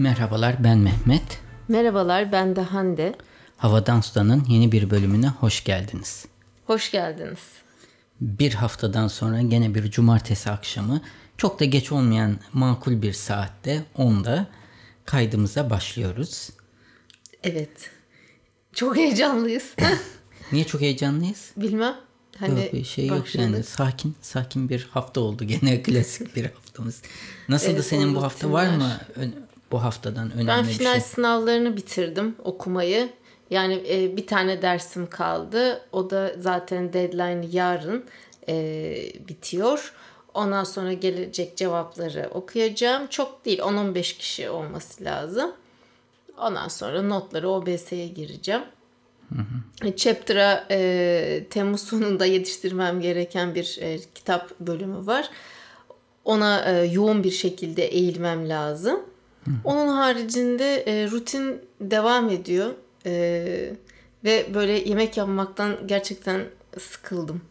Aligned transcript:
Merhabalar 0.00 0.64
ben 0.64 0.78
Mehmet. 0.78 1.40
Merhabalar 1.68 2.32
ben 2.32 2.56
de 2.56 2.60
Hande. 2.60 3.14
Havadan 3.56 4.00
Sudan'ın 4.00 4.44
yeni 4.48 4.72
bir 4.72 4.90
bölümüne 4.90 5.28
hoş 5.28 5.64
geldiniz. 5.64 6.26
Hoş 6.66 6.90
geldiniz. 6.90 7.38
Bir 8.20 8.54
haftadan 8.54 9.08
sonra 9.08 9.42
gene 9.42 9.74
bir 9.74 9.90
cumartesi 9.90 10.50
akşamı 10.50 11.00
çok 11.36 11.60
da 11.60 11.64
geç 11.64 11.92
olmayan 11.92 12.38
makul 12.52 13.02
bir 13.02 13.12
saatte 13.12 13.84
10'da 13.98 14.46
kaydımıza 15.04 15.70
başlıyoruz. 15.70 16.50
Evet. 17.42 17.90
Çok 18.72 18.96
heyecanlıyız. 18.96 19.74
Niye 20.52 20.64
çok 20.64 20.80
heyecanlıyız? 20.80 21.50
Bilmem. 21.56 21.94
Hani 22.38 22.60
yok 22.60 22.72
bir 22.72 22.84
şey 22.84 23.06
yok 23.06 23.34
yani 23.34 23.62
sakin 23.64 24.16
sakin 24.20 24.68
bir 24.68 24.88
hafta 24.90 25.20
oldu 25.20 25.44
gene 25.44 25.82
klasik 25.82 26.36
bir 26.36 26.44
haftamız. 26.44 27.02
Nasıldı 27.48 27.72
evet, 27.72 27.86
senin 27.86 28.14
bu 28.14 28.22
hafta 28.22 28.52
var 28.52 28.76
mı 28.76 29.00
bu 29.72 29.82
haftadan 29.82 30.32
önemli 30.32 30.48
ben 30.48 30.64
bir 30.64 30.68
şey? 30.68 30.72
Ben 30.72 30.92
final 30.92 31.00
sınavlarını 31.00 31.76
bitirdim 31.76 32.36
okumayı. 32.44 33.08
Yani 33.50 33.82
e, 33.88 34.16
bir 34.16 34.26
tane 34.26 34.62
dersim 34.62 35.10
kaldı. 35.10 35.82
O 35.92 36.10
da 36.10 36.32
zaten 36.38 36.92
deadline 36.92 37.46
yarın 37.52 38.04
e, 38.48 38.54
bitiyor. 39.28 39.94
Ondan 40.34 40.64
sonra 40.64 40.92
gelecek 40.92 41.56
cevapları 41.56 42.30
okuyacağım. 42.34 43.06
Çok 43.06 43.44
değil 43.44 43.58
10-15 43.58 44.18
kişi 44.18 44.50
olması 44.50 45.04
lazım. 45.04 45.52
Ondan 46.38 46.68
sonra 46.68 47.02
notları 47.02 47.48
OBS'ye 47.48 48.08
gireceğim. 48.08 48.62
Hı 49.34 49.42
hı. 49.82 49.96
Chapter'a 49.96 50.66
e, 50.70 51.44
Temmuz 51.50 51.80
sonunda 51.80 52.26
yetiştirmem 52.26 53.00
gereken 53.00 53.54
bir 53.54 53.78
e, 53.80 53.98
kitap 54.14 54.60
bölümü 54.60 55.06
var. 55.06 55.30
Ona 56.24 56.64
e, 56.64 56.86
yoğun 56.86 57.24
bir 57.24 57.30
şekilde 57.30 57.84
eğilmem 57.84 58.48
lazım. 58.48 59.00
Onun 59.64 59.88
haricinde 59.88 60.74
e, 60.76 61.10
rutin 61.10 61.60
devam 61.80 62.30
ediyor. 62.30 62.74
E, 63.06 63.72
ve 64.24 64.46
böyle 64.54 64.72
yemek 64.72 65.16
yapmaktan 65.16 65.76
gerçekten 65.86 66.44
sıkıldım. 66.78 67.42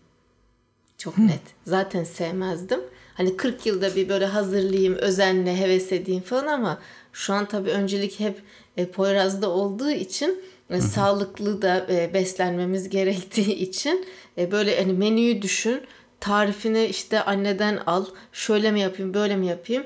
Çok 0.97 1.17
Hı. 1.17 1.27
net. 1.27 1.41
Zaten 1.65 2.03
sevmezdim. 2.03 2.79
Hani 3.13 3.37
40 3.37 3.65
yılda 3.65 3.95
bir 3.95 4.09
böyle 4.09 4.25
hazırlayayım, 4.25 4.95
özenle, 4.95 5.57
heves 5.59 5.91
edeyim 5.91 6.21
falan 6.21 6.47
ama 6.47 6.79
şu 7.13 7.33
an 7.33 7.45
tabii 7.45 7.69
öncelik 7.69 8.19
hep 8.19 8.41
e, 8.77 8.85
Poyraz'da 8.85 9.49
olduğu 9.49 9.91
için 9.91 10.41
e, 10.69 10.81
sağlıklı 10.81 11.61
da 11.61 11.85
e, 11.89 12.13
beslenmemiz 12.13 12.89
gerektiği 12.97 13.55
için 13.55 14.05
e, 14.37 14.51
böyle 14.51 14.79
hani 14.79 14.93
menüyü 14.93 15.41
düşün, 15.41 15.81
tarifini 16.19 16.85
işte 16.85 17.23
anneden 17.23 17.79
al, 17.85 18.05
şöyle 18.33 18.71
mi 18.71 18.79
yapayım, 18.79 19.13
böyle 19.13 19.35
mi 19.35 19.47
yapayım? 19.47 19.83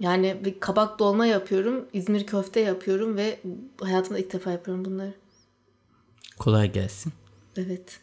Yani 0.00 0.36
bir 0.44 0.60
kabak 0.60 0.98
dolma 0.98 1.26
yapıyorum, 1.26 1.86
İzmir 1.92 2.26
köfte 2.26 2.60
yapıyorum 2.60 3.16
ve 3.16 3.40
hayatımda 3.80 4.18
ilk 4.18 4.32
defa 4.32 4.50
yapıyorum 4.50 4.84
bunları. 4.84 5.14
Kolay 6.38 6.72
gelsin. 6.72 7.12
Evet. 7.56 8.00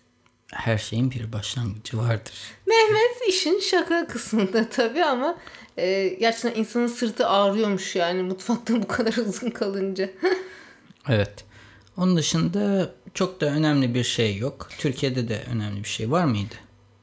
Her 0.54 0.78
şeyin 0.78 1.12
bir 1.12 1.34
başlangıcı 1.34 1.98
vardır. 1.98 2.34
Mehmet 2.68 3.28
işin 3.30 3.60
şaka 3.60 4.08
kısmında 4.08 4.70
tabii 4.76 5.04
ama 5.04 5.38
e, 5.78 6.08
gerçekten 6.20 6.60
insanın 6.60 6.88
sırtı 6.88 7.28
ağrıyormuş 7.28 7.96
yani 7.96 8.24
mutfakta 8.24 8.84
bu 8.84 8.88
kadar 8.88 9.14
uzun 9.28 9.50
kalınca. 9.50 10.10
evet. 11.10 11.46
Onun 11.98 12.18
dışında 12.18 12.94
çok 13.14 13.42
da 13.42 13.46
önemli 13.46 13.94
bir 13.94 14.04
şey 14.04 14.38
yok. 14.38 14.70
Türkiye'de 14.78 15.30
de 15.30 15.44
önemli 15.54 15.84
bir 15.84 15.90
şey 15.90 16.12
var 16.12 16.26
mıydı? 16.26 16.56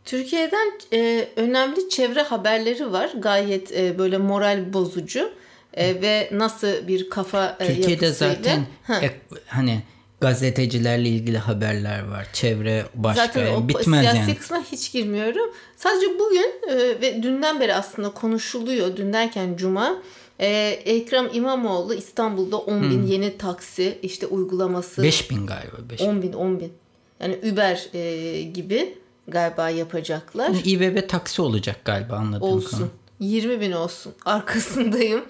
Türkiye'den 0.09 0.73
e, 0.93 1.29
önemli 1.37 1.89
çevre 1.89 2.23
haberleri 2.23 2.93
var. 2.93 3.11
Gayet 3.19 3.73
e, 3.73 3.99
böyle 3.99 4.19
moral 4.19 4.73
bozucu 4.73 5.31
e, 5.75 6.03
ve 6.03 6.29
nasıl 6.33 6.89
bir 6.89 7.11
kafa 7.11 7.57
e, 7.61 7.67
Türkiye'de 7.67 8.05
yapısıyla. 8.05 8.35
zaten 8.35 8.67
e, 9.03 9.11
hani 9.47 9.83
gazetecilerle 10.21 11.09
ilgili 11.09 11.39
haberler 11.39 12.09
var. 12.09 12.27
Çevre 12.33 12.85
başka 12.95 13.27
Zaten 13.27 13.55
o 13.55 13.69
bitmez 13.69 14.01
siyasi 14.01 14.19
yani. 14.19 14.35
kısma 14.35 14.63
hiç 14.73 14.93
girmiyorum. 14.93 15.51
Sadece 15.77 16.07
bugün 16.19 16.53
e, 16.69 16.77
ve 16.77 17.23
dünden 17.23 17.61
beri 17.61 17.75
aslında 17.75 18.11
konuşuluyor. 18.11 18.97
Dün 18.97 19.13
derken 19.13 19.57
cuma 19.57 20.03
e, 20.39 20.49
Ekrem 20.85 21.29
İmamoğlu 21.33 21.95
İstanbul'da 21.95 22.59
10 22.59 22.83
bin 22.83 22.91
hmm. 22.91 23.07
yeni 23.07 23.39
taksi 23.39 23.99
işte 24.03 24.27
uygulaması. 24.27 25.03
5 25.03 25.31
bin 25.31 25.47
galiba. 25.47 25.77
5 25.91 26.01
10 26.01 26.23
bin 26.23 26.33
10 26.33 26.61
bin. 26.61 26.73
Yani 27.21 27.39
Uber 27.53 27.89
e, 27.95 28.43
gibi 28.43 28.98
galiba 29.29 29.71
yapacaklar. 29.71 30.45
Yani 30.45 30.61
İBB 30.61 31.09
taksi 31.09 31.43
olacak 31.43 31.85
galiba 31.85 32.15
anladığım 32.15 32.49
Olsun. 32.49 32.79
Konu. 32.79 32.89
20 33.21 33.61
bin 33.61 33.73
olsun. 33.73 34.13
Arkasındayım. 34.25 35.25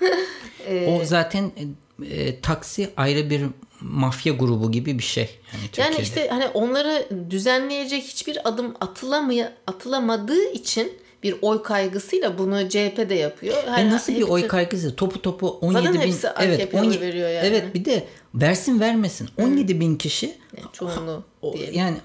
o 0.87 1.05
zaten 1.05 1.51
e, 2.11 2.41
taksi 2.41 2.91
ayrı 2.97 3.31
bir 3.31 3.43
mafya 3.81 4.33
grubu 4.33 4.73
gibi 4.73 4.99
bir 4.99 5.03
şey. 5.03 5.39
Yani, 5.53 5.91
yani 5.95 6.03
işte 6.03 6.29
hani 6.29 6.47
onları 6.47 7.09
düzenleyecek 7.31 8.03
hiçbir 8.03 8.49
adım 8.49 8.75
atılamaya 8.81 9.53
atılamadığı 9.67 10.45
için 10.45 10.93
bir 11.23 11.35
oy 11.43 11.63
kaygısıyla 11.63 12.39
bunu 12.39 12.69
CHP 12.69 13.09
de 13.09 13.15
yapıyor. 13.15 13.57
Her, 13.67 13.79
yani 13.79 13.91
nasıl 13.91 14.13
bir 14.13 14.23
oy 14.23 14.47
kaygısı? 14.47 14.97
Topu 14.97 15.23
topu 15.23 15.49
17 15.49 15.87
Zaten 15.87 16.03
bin. 16.03 16.15
evet, 16.41 16.75
17, 16.75 17.01
veriyor 17.01 17.29
yani. 17.29 17.47
Evet 17.47 17.75
bir 17.75 17.85
de 17.85 18.05
versin 18.35 18.81
vermesin 18.81 19.29
17 19.39 19.75
Hı. 19.75 19.81
bin 19.81 19.97
kişi. 19.97 20.27
Yani 20.57 20.67
çoğunluğu 20.73 21.25
o, 21.43 21.55
Yani 21.73 21.97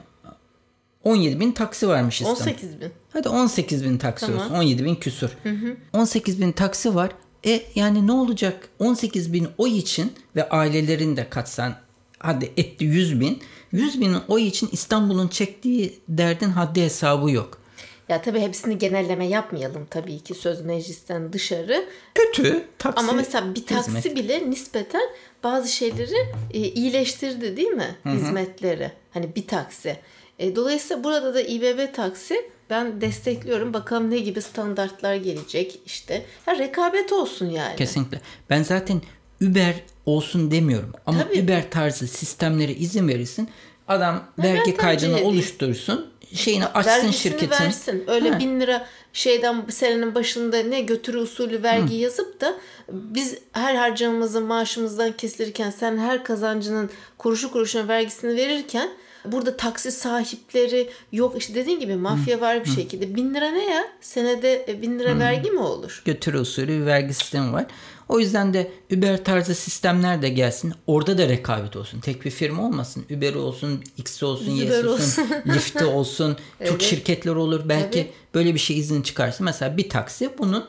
17 1.03 1.40
bin 1.40 1.52
taksi 1.52 1.88
varmış 1.88 2.22
İstanbul. 2.22 2.41
18 2.41 2.81
bin. 2.81 2.91
Hadi 3.14 3.30
18 3.30 3.84
bin 3.84 3.97
taksi 3.97 4.25
tamam. 4.25 4.41
olsun. 4.41 4.53
17 4.53 4.86
bin 4.86 4.96
küsur. 4.96 5.30
Hı 5.44 5.50
hı. 5.50 5.78
18 5.94 6.41
bin 6.41 6.52
taksi 6.52 6.96
var. 6.96 7.12
E 7.46 7.62
yani 7.75 8.08
ne 8.08 8.12
olacak 8.12 8.69
18 8.80 9.34
bin 9.34 9.47
oy 9.58 9.78
için 9.78 10.13
ve 10.36 10.50
ailelerin 10.50 11.18
de 11.18 11.30
katsan 11.30 11.75
hadi 12.19 12.52
etti 12.58 12.86
100 12.86 13.19
bin. 13.19 13.44
100 13.72 14.02
bin 14.02 14.16
oy 14.28 14.47
için 14.47 14.69
İstanbul'un 14.72 15.28
çektiği 15.28 16.00
derdin 16.09 16.50
haddi 16.50 16.81
hesabı 16.81 17.31
yok. 17.31 17.63
Ya 18.09 18.22
tabii 18.22 18.40
hepsini 18.40 18.78
genelleme 18.78 19.28
yapmayalım 19.28 19.88
tabii 19.90 20.19
ki 20.19 20.34
söz 20.34 20.62
meclisten 20.62 21.34
dışarı. 21.34 21.86
Kötü 22.16 22.66
taksi. 22.80 23.00
Ama 23.00 23.13
mesela 23.13 23.56
bir 23.56 23.66
taksi 23.66 23.97
hizmet. 23.97 24.16
bile 24.16 24.50
nispeten 24.50 25.09
bazı 25.44 25.72
şeyleri 25.72 26.28
e, 26.53 26.59
iyileştirdi 26.59 27.58
değil 27.58 27.69
mi? 27.69 27.96
Hı-hı. 28.03 28.13
Hizmetleri. 28.13 28.92
Hani 29.12 29.36
bir 29.36 29.47
taksi. 29.47 29.97
E, 30.40 30.56
dolayısıyla 30.56 31.04
burada 31.04 31.34
da 31.34 31.42
İBB 31.42 31.94
taksi 31.94 32.50
ben 32.70 33.02
destekliyorum. 33.02 33.74
Bakalım 33.74 34.12
ne 34.12 34.20
gibi 34.20 34.42
standartlar 34.42 35.16
gelecek 35.16 35.80
işte. 35.86 36.26
Ya 36.48 36.58
rekabet 36.58 37.14
olsun 37.14 37.50
yani. 37.50 37.76
Kesinlikle. 37.76 38.22
Ben 38.50 38.64
zaten 38.64 39.02
Uber 39.42 39.76
olsun 40.06 40.52
demiyorum. 40.52 40.92
Ama 41.06 41.24
Tabii. 41.24 41.42
Uber 41.44 41.72
tarzı 41.72 42.08
sistemlere 42.08 42.72
izin 42.72 43.08
verirsin. 43.08 43.50
Adam 43.88 44.24
vergi 44.40 44.76
kaydını 44.78 45.24
oluştursun. 45.24 46.14
Şeyini 46.34 46.66
açsın 46.66 46.92
Vergisini 46.92 47.14
şirketin. 47.14 47.66
versin. 47.66 48.04
Öyle 48.08 48.30
ha. 48.30 48.40
bin 48.40 48.62
lira 48.62 48.88
şeyden 49.14 49.66
senenin 49.70 50.16
başında 50.16 50.58
ne 50.64 50.82
götürü 50.82 51.18
usulü 51.18 51.64
vergi 51.64 51.98
Hı. 51.98 52.02
yazıp 52.02 52.42
da 52.42 52.56
biz 52.90 53.38
her 53.52 53.76
harcamamızı 53.76 54.42
maaşımızdan 54.42 55.12
kesilirken 55.12 55.70
sen 55.70 55.98
her 55.98 56.24
kazancının 56.24 56.90
kuruşu 57.18 57.52
kuruşuna 57.52 57.88
vergisini 57.88 58.36
verirken 58.36 58.90
Burada 59.26 59.58
taksi 59.58 59.92
sahipleri 59.92 60.90
yok 61.12 61.36
işte 61.38 61.56
dediğin 61.56 61.80
gibi 61.80 61.96
mafya 61.96 62.42
var 62.42 62.66
bir 62.66 62.70
şekilde. 62.70 63.16
Bin 63.16 63.34
lira 63.34 63.52
ne 63.52 63.66
ya? 63.66 63.84
Senede 64.02 64.66
e, 64.68 64.82
bin 64.82 65.00
lira 65.00 65.20
vergi 65.20 65.52
mi 65.52 65.60
olur? 65.60 66.02
Götür 66.06 66.34
usulü 66.34 66.68
bir 66.68 66.86
vergi 66.86 67.14
sistemi 67.14 67.54
var. 67.54 67.66
O 68.10 68.20
yüzden 68.20 68.54
de 68.54 68.72
Uber 68.98 69.24
tarzı 69.24 69.56
sistemler 69.56 70.22
de 70.22 70.30
gelsin. 70.30 70.74
Orada 70.88 71.18
da 71.18 71.30
rekabet 71.30 71.75
olsun. 71.75 72.00
Tek 72.00 72.25
bir 72.25 72.31
firma 72.31 72.68
olmasın. 72.68 73.06
Uber 73.18 73.34
olsun, 73.34 73.84
X 73.98 74.24
olsun, 74.24 74.52
Y 74.52 74.88
olsun, 74.88 75.26
Lyft 75.48 75.81
olsun. 75.81 76.38
evet. 76.60 76.72
Çok 76.72 76.81
şirketler 76.81 77.36
olur. 77.36 77.62
Belki 77.66 78.00
evet. 78.00 78.14
böyle 78.34 78.54
bir 78.54 78.60
şey 78.60 78.78
izin 78.78 79.02
çıkarsın. 79.02 79.46
Mesela 79.46 79.78
bir 79.78 79.90
taksi 79.90 80.30
bunun 80.38 80.66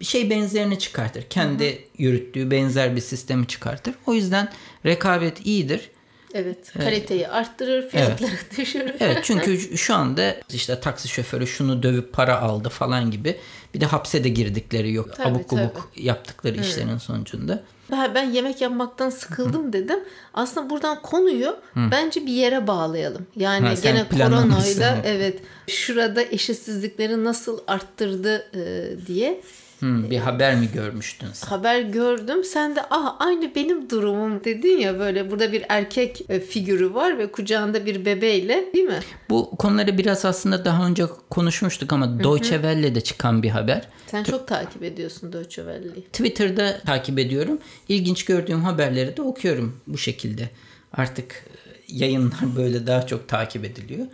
şey 0.00 0.30
benzerini 0.30 0.78
çıkartır. 0.78 1.22
Kendi 1.22 1.66
Hı-hı. 1.66 1.78
yürüttüğü 1.98 2.50
benzer 2.50 2.96
bir 2.96 3.00
sistemi 3.00 3.46
çıkartır. 3.46 3.94
O 4.06 4.14
yüzden 4.14 4.52
rekabet 4.86 5.46
iyidir. 5.46 5.90
Evet, 6.36 6.72
kaliteyi 6.72 7.20
evet. 7.20 7.32
arttırır, 7.32 7.88
fiyatları 7.88 8.30
evet. 8.30 8.58
düşürür. 8.58 8.94
Evet, 9.00 9.18
çünkü 9.22 9.78
şu 9.78 9.94
anda 9.94 10.36
işte 10.52 10.80
taksi 10.80 11.08
şoförü 11.08 11.46
şunu 11.46 11.82
dövüp 11.82 12.12
para 12.12 12.40
aldı 12.40 12.68
falan 12.68 13.10
gibi. 13.10 13.36
Bir 13.74 13.80
de 13.80 13.86
hapse 13.86 14.24
de 14.24 14.28
girdikleri 14.28 14.92
yok. 14.92 15.16
Tabii, 15.16 15.28
abuk 15.28 15.48
kubuk 15.48 15.90
yaptıkları 15.96 16.56
Hı. 16.56 16.60
işlerin 16.60 16.98
sonucunda. 16.98 17.62
Ben 17.90 18.30
yemek 18.30 18.60
yapmaktan 18.60 19.10
sıkıldım 19.10 19.68
Hı. 19.68 19.72
dedim. 19.72 19.98
Aslında 20.34 20.70
buradan 20.70 21.02
konuyu 21.02 21.56
Hı. 21.74 21.80
bence 21.90 22.26
bir 22.26 22.32
yere 22.32 22.66
bağlayalım. 22.66 23.26
Yani 23.36 23.66
ha, 23.66 23.74
gene 23.82 24.08
koronayla 24.08 24.98
evet 25.04 25.38
şurada 25.68 26.22
eşitsizlikleri 26.22 27.24
nasıl 27.24 27.58
arttırdı 27.66 28.46
e, 28.54 28.90
diye. 29.06 29.40
Hmm, 29.78 30.10
bir 30.10 30.18
haber 30.18 30.56
mi 30.56 30.68
görmüştün 30.74 31.28
sen? 31.32 31.48
Haber 31.48 31.80
gördüm. 31.80 32.44
Sen 32.44 32.76
de 32.76 32.80
ah 32.90 33.16
aynı 33.18 33.54
benim 33.54 33.90
durumum 33.90 34.44
dedin 34.44 34.78
ya 34.78 34.98
böyle 34.98 35.30
burada 35.30 35.52
bir 35.52 35.64
erkek 35.68 36.22
e, 36.28 36.40
figürü 36.40 36.94
var 36.94 37.18
ve 37.18 37.32
kucağında 37.32 37.86
bir 37.86 38.04
bebeğle 38.04 38.64
değil 38.74 38.84
mi? 38.84 39.00
Bu 39.30 39.50
konuları 39.50 39.98
biraz 39.98 40.24
aslında 40.24 40.64
daha 40.64 40.86
önce 40.86 41.06
konuşmuştuk 41.30 41.92
ama 41.92 42.06
Hı-hı. 42.06 42.24
Deutsche 42.24 42.54
Welle'de 42.54 43.00
çıkan 43.00 43.42
bir 43.42 43.50
haber. 43.50 43.88
Sen 44.06 44.24
T- 44.24 44.30
çok 44.30 44.48
takip 44.48 44.82
ediyorsun 44.82 45.32
Deutsche 45.32 45.62
Welle'yi. 45.62 46.04
Twitter'da 46.04 46.80
takip 46.80 47.18
ediyorum. 47.18 47.58
İlginç 47.88 48.24
gördüğüm 48.24 48.60
haberleri 48.64 49.16
de 49.16 49.22
okuyorum 49.22 49.80
bu 49.86 49.98
şekilde. 49.98 50.50
Artık 50.92 51.32
e, 51.32 51.58
yayınlar 51.88 52.56
böyle 52.56 52.86
daha 52.86 53.06
çok 53.06 53.28
takip 53.28 53.64
ediliyor. 53.64 54.06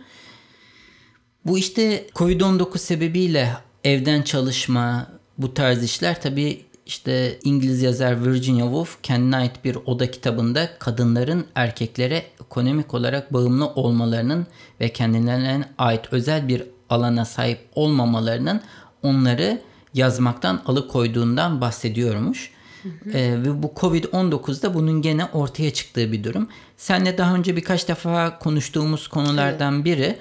Bu 1.45 1.57
işte 1.57 2.05
Covid-19 2.15 2.77
sebebiyle 2.77 3.49
evden 3.83 4.21
çalışma, 4.21 5.07
bu 5.37 5.53
tarz 5.53 5.83
işler 5.83 6.21
tabii 6.21 6.65
işte 6.85 7.39
İngiliz 7.43 7.81
yazar 7.81 8.25
Virginia 8.25 8.65
Woolf 8.65 8.97
kendine 9.03 9.35
ait 9.37 9.65
bir 9.65 9.77
oda 9.85 10.11
kitabında 10.11 10.69
kadınların 10.79 11.45
erkeklere 11.55 12.23
ekonomik 12.41 12.93
olarak 12.93 13.33
bağımlı 13.33 13.67
olmalarının 13.67 14.47
ve 14.81 14.89
kendilerine 14.89 15.69
ait 15.77 16.01
özel 16.11 16.47
bir 16.47 16.63
alana 16.89 17.25
sahip 17.25 17.59
olmamalarının 17.75 18.61
onları 19.03 19.61
yazmaktan 19.93 20.61
alıkoyduğundan 20.65 21.61
bahsediyormuş. 21.61 22.51
Hı 22.83 22.89
hı. 22.89 23.17
Ee, 23.17 23.43
ve 23.43 23.63
bu 23.63 23.73
Covid-19'da 23.75 24.73
bunun 24.73 25.01
gene 25.01 25.25
ortaya 25.25 25.73
çıktığı 25.73 26.11
bir 26.11 26.23
durum. 26.23 26.47
Senle 26.77 27.17
daha 27.17 27.35
önce 27.35 27.55
birkaç 27.55 27.87
defa 27.87 28.39
konuştuğumuz 28.39 29.07
konulardan 29.07 29.85
biri 29.85 30.17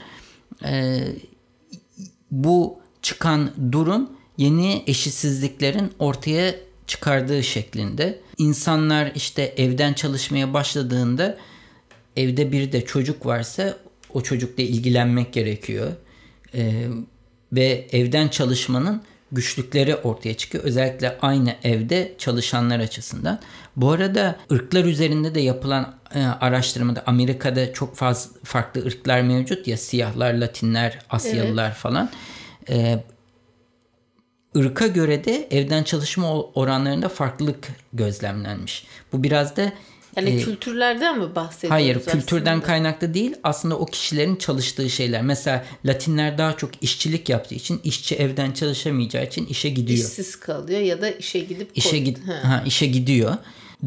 e, 0.65 1.03
bu 2.31 2.79
çıkan 3.03 3.51
durum 3.73 4.11
yeni 4.43 4.85
eşitsizliklerin 4.87 5.93
ortaya 5.99 6.55
çıkardığı 6.87 7.43
şeklinde. 7.43 8.19
İnsanlar 8.39 9.13
işte 9.15 9.55
evden 9.57 9.93
çalışmaya 9.93 10.55
başladığında 10.55 11.39
evde 12.17 12.53
bir 12.53 12.73
de 12.73 12.85
çocuk 12.85 13.27
varsa 13.27 13.77
o 14.15 14.21
çocukla 14.21 14.63
ilgilenmek 14.63 15.33
gerekiyor. 15.33 15.93
Ee, 16.55 16.87
ve 17.53 17.89
evden 17.93 18.29
çalışmanın 18.29 19.03
güçlükleri 19.33 19.97
ortaya 19.97 20.37
çıkıyor. 20.37 20.65
Özellikle 20.65 21.19
aynı 21.23 21.55
evde 21.65 22.15
çalışanlar 22.19 22.81
açısından. 22.81 23.41
Bu 23.77 23.91
arada 23.91 24.37
ırklar 24.53 24.85
üzerinde 24.85 25.35
de 25.35 25.41
yapılan 25.41 25.95
e, 26.15 26.23
araştırmada 26.23 27.03
Amerika'da 27.07 27.73
çok 27.73 27.97
fazla 27.97 28.31
farklı 28.45 28.85
ırklar 28.87 29.21
mevcut 29.21 29.67
ya 29.67 29.77
siyahlar, 29.77 30.35
Latinler, 30.35 30.99
Asyalılar 31.11 31.67
evet. 31.67 31.77
falan. 31.77 32.11
E, 32.69 33.05
ırka 34.57 34.87
göre 34.87 35.25
de 35.25 35.49
evden 35.51 35.83
çalışma 35.83 36.41
oranlarında 36.41 37.09
farklılık 37.09 37.69
gözlemlenmiş. 37.93 38.85
Bu 39.13 39.23
biraz 39.23 39.57
da 39.57 39.73
yani 40.17 40.31
e, 40.31 40.39
kültürlerden 40.39 41.19
mi 41.19 41.35
bahsediyoruz? 41.35 41.75
Hayır, 41.75 41.97
aslında? 41.97 42.13
kültürden 42.13 42.61
kaynaklı 42.61 43.15
değil. 43.15 43.35
Aslında 43.45 43.79
o 43.79 43.87
kişilerin 43.87 44.37
çalıştığı 44.37 44.91
şeyler. 44.91 45.23
Mesela 45.23 45.65
Latinler 45.85 46.39
daha 46.39 46.57
çok 46.57 46.71
işçilik 46.83 47.29
yaptığı 47.29 47.55
için 47.55 47.81
işçi 47.85 48.17
evden 48.17 48.53
çalışamayacağı 48.53 49.25
için 49.25 49.47
işe 49.47 49.69
gidiyor. 49.69 49.99
İşsiz 49.99 50.37
kalıyor 50.37 50.81
ya 50.81 51.03
da 51.03 51.11
işe 51.11 51.39
gidip 51.39 51.71
işe 51.75 51.99
gid 51.99 52.17
ha. 52.27 52.51
ha 52.51 52.63
işe 52.67 52.87
gidiyor. 52.87 53.35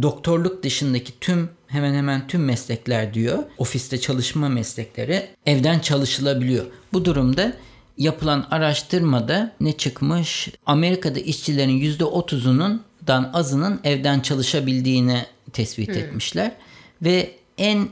Doktorluk 0.02 0.64
dışındaki 0.64 1.20
tüm 1.20 1.50
hemen 1.68 1.94
hemen 1.94 2.28
tüm 2.28 2.46
meslekler 2.46 3.14
diyor. 3.14 3.44
Ofiste 3.58 4.02
çalışma 4.02 4.50
meslekleri 4.50 5.28
evden 5.46 5.80
çalışılabiliyor. 5.80 6.66
Bu 6.94 7.06
durumda 7.06 7.54
yapılan 7.98 8.48
araştırmada 8.52 9.52
ne 9.62 9.78
çıkmış? 9.78 10.50
Amerika'da 10.66 11.20
işçilerin 11.20 11.82
%30'unun 11.82 12.80
dan 13.08 13.32
azının 13.34 13.80
evden 13.84 14.20
çalışabildiğini 14.20 15.26
tespit 15.54 15.90
hmm. 15.90 15.96
etmişler. 15.96 16.52
Ve 17.02 17.32
en 17.58 17.88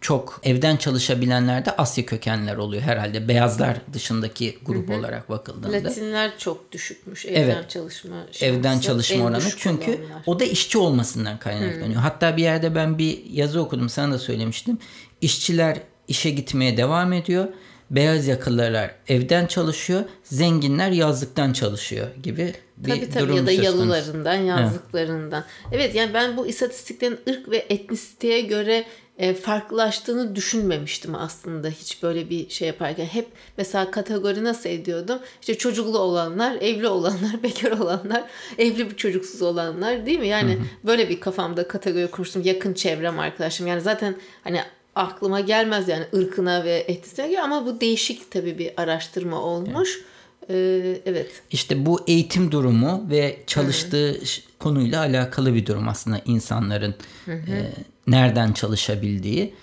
çok 0.00 0.40
evden 0.42 0.76
çalışabilenler 0.76 1.64
de 1.64 1.76
Asya 1.76 2.06
kökenler 2.06 2.56
oluyor 2.56 2.82
herhalde. 2.82 3.28
Beyazlar 3.28 3.76
dışındaki 3.92 4.58
grup 4.62 4.88
hı 4.88 4.94
olarak 4.94 5.30
bakıldığında. 5.30 5.72
Latinler 5.72 6.38
çok 6.38 6.72
düşükmüş 6.72 7.26
evden 7.26 7.40
evet, 7.40 7.70
çalışma 7.70 8.16
şansı. 8.32 8.44
Evden 8.44 8.80
çalışma 8.80 9.24
oranı. 9.24 9.42
Çünkü 9.56 9.90
olanlar. 9.90 10.22
o 10.26 10.40
da 10.40 10.44
işçi 10.44 10.78
olmasından 10.78 11.38
kaynaklanıyor. 11.38 11.94
Hı. 11.94 12.04
Hatta 12.04 12.36
bir 12.36 12.42
yerde 12.42 12.74
ben 12.74 12.98
bir 12.98 13.24
yazı 13.30 13.60
okudum 13.60 13.88
sana 13.88 14.12
da 14.12 14.18
söylemiştim. 14.18 14.78
İşçiler 15.20 15.80
işe 16.08 16.30
gitmeye 16.30 16.76
devam 16.76 17.12
ediyor 17.12 17.48
beyaz 17.92 18.26
yakalılar 18.26 18.94
evden 19.08 19.46
çalışıyor, 19.46 20.04
zenginler 20.24 20.90
yazlıktan 20.90 21.52
çalışıyor 21.52 22.06
gibi 22.22 22.54
bir 22.76 22.90
tabii, 22.90 23.10
tabii, 23.10 23.24
durum 23.24 23.36
ya 23.36 23.46
da 23.46 23.52
yalılarından, 23.52 24.34
yazlıklarından. 24.34 25.44
Evet. 25.62 25.74
evet 25.80 25.94
yani 25.94 26.14
ben 26.14 26.36
bu 26.36 26.46
istatistiklerin 26.46 27.18
ırk 27.28 27.50
ve 27.50 27.66
etnisiteye 27.68 28.40
göre 28.40 28.84
e, 29.18 29.34
farklılaştığını 29.34 30.36
düşünmemiştim 30.36 31.14
aslında 31.14 31.68
hiç 31.68 32.02
böyle 32.02 32.30
bir 32.30 32.48
şey 32.48 32.68
yaparken. 32.68 33.04
Hep 33.04 33.28
mesela 33.56 33.90
kategori 33.90 34.44
nasıl 34.44 34.70
ediyordum? 34.70 35.18
İşte 35.40 35.58
çocuklu 35.58 35.98
olanlar, 35.98 36.56
evli 36.60 36.88
olanlar, 36.88 37.32
bekar 37.42 37.70
olanlar, 37.70 38.24
evli 38.58 38.90
bir 38.90 38.96
çocuksuz 38.96 39.42
olanlar 39.42 40.06
değil 40.06 40.18
mi? 40.18 40.28
Yani 40.28 40.52
hı 40.54 40.58
hı. 40.58 40.64
böyle 40.84 41.08
bir 41.08 41.20
kafamda 41.20 41.68
kategori 41.68 42.10
kurmuştum. 42.10 42.42
Yakın 42.44 42.74
çevrem 42.74 43.18
arkadaşım. 43.18 43.66
Yani 43.66 43.80
zaten 43.80 44.16
hani 44.44 44.60
aklıma 44.94 45.40
gelmez 45.40 45.88
yani 45.88 46.04
ırkına 46.14 46.64
ve 46.64 46.84
etnisine 46.88 47.40
ama 47.40 47.66
bu 47.66 47.80
değişik 47.80 48.30
tabii 48.30 48.58
bir 48.58 48.72
araştırma 48.76 49.40
olmuş. 49.40 49.90
Evet. 49.96 50.06
Ee, 50.50 51.00
evet. 51.06 51.42
İşte 51.50 51.86
bu 51.86 52.00
eğitim 52.06 52.52
durumu 52.52 53.06
ve 53.10 53.38
çalıştığı 53.46 54.08
Hı-hı. 54.08 54.58
konuyla 54.58 55.00
alakalı 55.00 55.54
bir 55.54 55.66
durum 55.66 55.88
aslında 55.88 56.20
insanların 56.24 56.94
e, 57.28 57.72
nereden 58.06 58.52
çalışabildiği 58.52 59.54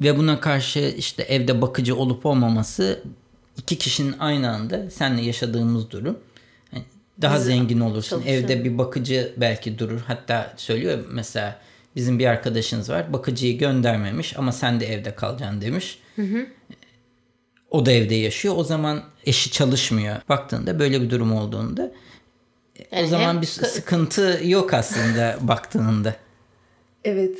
ve 0.00 0.18
buna 0.18 0.40
karşı 0.40 0.94
işte 0.96 1.22
evde 1.22 1.62
bakıcı 1.62 1.96
olup 1.96 2.26
olmaması 2.26 3.02
iki 3.56 3.78
kişinin 3.78 4.14
aynı 4.18 4.50
anda 4.50 4.90
seninle 4.90 5.22
yaşadığımız 5.22 5.90
durum. 5.90 6.18
Yani 6.72 6.84
daha 7.22 7.36
Biz 7.36 7.44
zengin 7.44 7.80
olursun. 7.80 8.22
Evde 8.26 8.64
bir 8.64 8.78
bakıcı 8.78 9.32
belki 9.36 9.78
durur. 9.78 10.00
Hatta 10.06 10.54
söylüyor 10.56 11.04
mesela 11.10 11.60
Bizim 11.96 12.18
bir 12.18 12.26
arkadaşınız 12.26 12.90
var. 12.90 13.12
Bakıcıyı 13.12 13.58
göndermemiş 13.58 14.38
ama 14.38 14.52
sen 14.52 14.80
de 14.80 14.86
evde 14.86 15.14
kalacaksın 15.14 15.60
demiş. 15.60 15.98
Hı 16.16 16.22
hı. 16.22 16.46
O 17.70 17.86
da 17.86 17.92
evde 17.92 18.14
yaşıyor. 18.14 18.54
O 18.56 18.64
zaman 18.64 19.02
eşi 19.26 19.50
çalışmıyor. 19.50 20.16
Baktığında 20.28 20.78
böyle 20.78 21.02
bir 21.02 21.10
durum 21.10 21.32
olduğunda 21.32 21.92
yani 22.92 23.04
o 23.04 23.06
zaman 23.06 23.42
bir 23.42 23.46
sıkıntı 23.46 24.40
yok 24.44 24.74
aslında 24.74 25.38
baktığında. 25.40 26.16
Evet. 27.04 27.38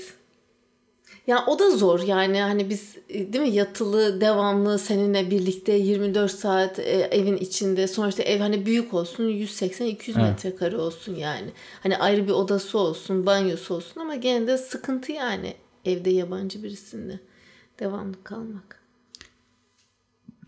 Ya 1.26 1.45
o 1.47 1.59
da 1.59 1.71
zor 1.71 2.00
yani 2.00 2.40
hani 2.40 2.71
biz 2.71 2.97
e, 3.09 3.33
değil 3.33 3.45
mi 3.45 3.50
yatılı 3.50 4.21
devamlı 4.21 4.78
seninle 4.78 5.31
birlikte 5.31 5.73
24 5.73 6.31
saat 6.31 6.78
e, 6.78 6.83
evin 6.83 7.37
içinde 7.37 7.87
sonuçta 7.87 8.23
ev 8.23 8.40
hani 8.40 8.66
büyük 8.66 8.95
olsun 8.95 9.25
180-200 9.28 9.85
evet. 9.85 10.16
metrekare 10.16 10.76
olsun 10.76 11.14
yani. 11.14 11.50
Hani 11.83 11.97
ayrı 11.97 12.26
bir 12.26 12.33
odası 12.33 12.78
olsun 12.78 13.26
banyosu 13.26 13.75
olsun 13.75 14.00
ama 14.00 14.14
gene 14.14 14.47
de 14.47 14.59
sıkıntı 14.59 15.12
yani 15.12 15.54
evde 15.85 16.11
yabancı 16.11 16.62
birisinde 16.62 17.21
devamlı 17.81 18.25
kalmak. 18.25 18.85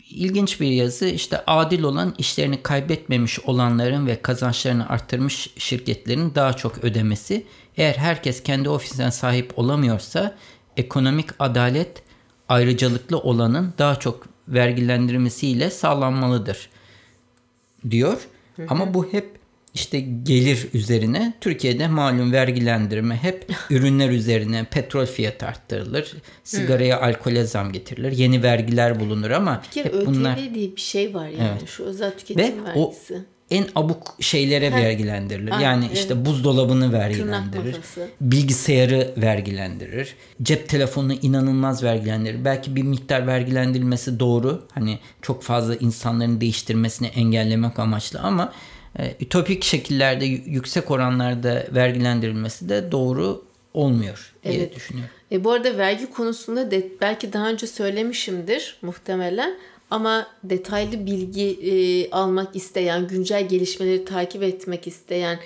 İlginç 0.09 0.61
bir 0.61 0.71
yazı 0.71 1.05
işte 1.07 1.43
adil 1.47 1.83
olan 1.83 2.15
işlerini 2.17 2.63
kaybetmemiş 2.63 3.39
olanların 3.39 4.07
ve 4.07 4.21
kazançlarını 4.21 4.89
arttırmış 4.89 5.49
şirketlerin 5.57 6.35
daha 6.35 6.53
çok 6.53 6.83
ödemesi. 6.83 7.45
Eğer 7.77 7.93
herkes 7.93 8.43
kendi 8.43 8.69
ofisine 8.69 9.11
sahip 9.11 9.59
olamıyorsa 9.59 10.37
ekonomik 10.77 11.29
adalet 11.39 12.03
ayrıcalıklı 12.49 13.17
olanın 13.17 13.73
daha 13.77 13.95
çok 13.95 14.27
vergilendirmesiyle 14.47 15.69
sağlanmalıdır 15.69 16.69
diyor. 17.89 18.27
Hı 18.55 18.61
hı. 18.63 18.67
Ama 18.69 18.93
bu 18.93 19.13
hep 19.13 19.37
işte 19.73 19.99
gelir 19.99 20.67
üzerine 20.73 21.33
Türkiye'de 21.41 21.87
malum 21.87 22.31
vergilendirme 22.31 23.15
hep 23.15 23.51
ürünler 23.69 24.09
üzerine 24.09 24.63
petrol 24.71 25.05
fiyatı 25.05 25.45
arttırılır. 25.45 26.13
Sigaraya, 26.43 27.01
alkole 27.01 27.43
zam 27.43 27.71
getirilir. 27.71 28.11
Yeni 28.11 28.43
vergiler 28.43 28.99
bulunur 28.99 29.31
ama 29.31 29.61
bir 29.63 29.71
kere 29.71 29.85
hep 29.85 30.05
bunlar 30.05 30.37
diye 30.37 30.75
bir 30.75 30.81
şey 30.81 31.13
var 31.13 31.27
yani 31.27 31.57
evet. 31.59 31.69
şu 31.69 31.83
özel 31.83 32.17
tüketim 32.17 32.45
Ve 32.45 32.65
vergisi. 32.65 33.15
O 33.15 33.36
en 33.51 33.65
abuk 33.75 34.15
şeylere 34.19 34.71
Her, 34.71 34.83
vergilendirilir. 34.83 35.51
Aynen, 35.51 35.63
yani 35.63 35.89
işte 35.93 36.13
evet. 36.13 36.25
buzdolabını 36.25 36.93
vergilendirir. 36.93 37.75
Bilgisayarı 38.21 39.13
vergilendirir. 39.17 40.15
Cep 40.41 40.69
telefonunu 40.69 41.13
inanılmaz 41.13 41.83
vergilendirir. 41.83 42.45
Belki 42.45 42.75
bir 42.75 42.83
miktar 42.83 43.27
vergilendirilmesi 43.27 44.19
doğru. 44.19 44.67
Hani 44.71 44.99
çok 45.21 45.43
fazla 45.43 45.75
insanların 45.75 46.41
değiştirmesini 46.41 47.07
engellemek 47.07 47.79
amaçlı 47.79 48.19
ama 48.19 48.53
e, 48.99 49.15
ütopik 49.19 49.63
şekillerde 49.63 50.25
yüksek 50.25 50.91
oranlarda 50.91 51.67
vergilendirilmesi 51.71 52.69
de 52.69 52.91
doğru 52.91 53.43
olmuyor 53.73 54.33
diye 54.43 54.57
evet. 54.57 54.75
düşünüyorum. 54.75 55.11
E, 55.31 55.43
bu 55.43 55.51
arada 55.51 55.77
vergi 55.77 56.09
konusunda 56.09 56.71
de 56.71 56.87
belki 57.01 57.33
daha 57.33 57.49
önce 57.49 57.67
söylemişimdir 57.67 58.77
muhtemelen 58.81 59.57
Ama 59.91 60.27
detaylı 60.43 61.05
bilgi 61.05 61.59
e, 61.71 62.11
almak 62.11 62.55
isteyen, 62.55 63.07
güncel 63.07 63.47
gelişmeleri 63.47 64.05
takip 64.05 64.43
etmek 64.43 64.87
isteyen 64.87 65.39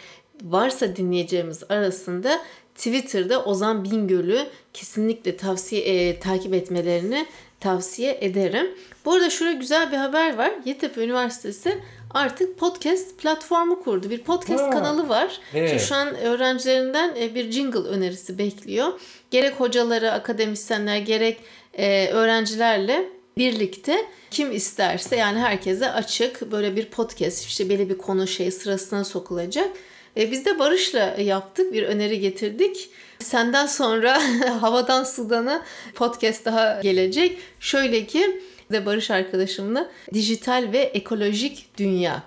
varsa 0.43 0.95
dinleyeceğimiz 0.95 1.63
arasında 1.69 2.41
Twitter'da 2.75 3.43
Ozan 3.43 3.83
Bingöl'ü 3.83 4.47
kesinlikle 4.73 5.37
tavsiye 5.37 5.81
e, 5.81 6.19
takip 6.19 6.53
etmelerini 6.53 7.25
tavsiye 7.59 8.17
ederim. 8.21 8.67
Bu 9.05 9.13
arada 9.13 9.29
şurada 9.29 9.53
güzel 9.53 9.91
bir 9.91 9.97
haber 9.97 10.37
var. 10.37 10.51
Yeditepe 10.65 11.03
Üniversitesi 11.03 11.77
artık 12.13 12.59
podcast 12.59 13.17
platformu 13.17 13.83
kurdu. 13.83 14.09
Bir 14.09 14.23
podcast 14.23 14.63
ha, 14.63 14.69
kanalı 14.69 15.09
var. 15.09 15.39
Evet. 15.53 15.81
şu 15.81 15.95
an 15.95 16.15
öğrencilerinden 16.15 17.15
e, 17.19 17.35
bir 17.35 17.51
jingle 17.51 17.79
önerisi 17.79 18.37
bekliyor. 18.37 18.87
Gerek 19.31 19.53
hocaları, 19.59 20.11
akademisyenler, 20.11 20.97
gerek 20.97 21.37
e, 21.73 22.07
öğrencilerle 22.07 23.20
birlikte 23.37 24.05
kim 24.31 24.51
isterse 24.51 25.15
yani 25.15 25.39
herkese 25.39 25.91
açık 25.91 26.51
böyle 26.51 26.75
bir 26.75 26.85
podcast 26.85 27.45
işte 27.45 27.69
belli 27.69 27.89
bir 27.89 27.97
konu 27.97 28.27
şey 28.27 28.51
sırasına 28.51 29.03
sokulacak. 29.03 29.69
E, 30.17 30.31
biz 30.31 30.45
de 30.45 30.59
Barış'la 30.59 31.15
yaptık 31.19 31.73
bir 31.73 31.83
öneri 31.83 32.19
getirdik. 32.19 32.89
Senden 33.19 33.65
sonra 33.65 34.21
havadan 34.61 35.03
sudana 35.03 35.65
podcast 35.95 36.45
daha 36.45 36.81
gelecek. 36.81 37.37
Şöyle 37.59 38.05
ki 38.05 38.41
de 38.71 38.85
Barış 38.85 39.11
arkadaşımla 39.11 39.91
dijital 40.13 40.69
ve 40.73 40.77
ekolojik 40.77 41.77
dünya 41.77 42.23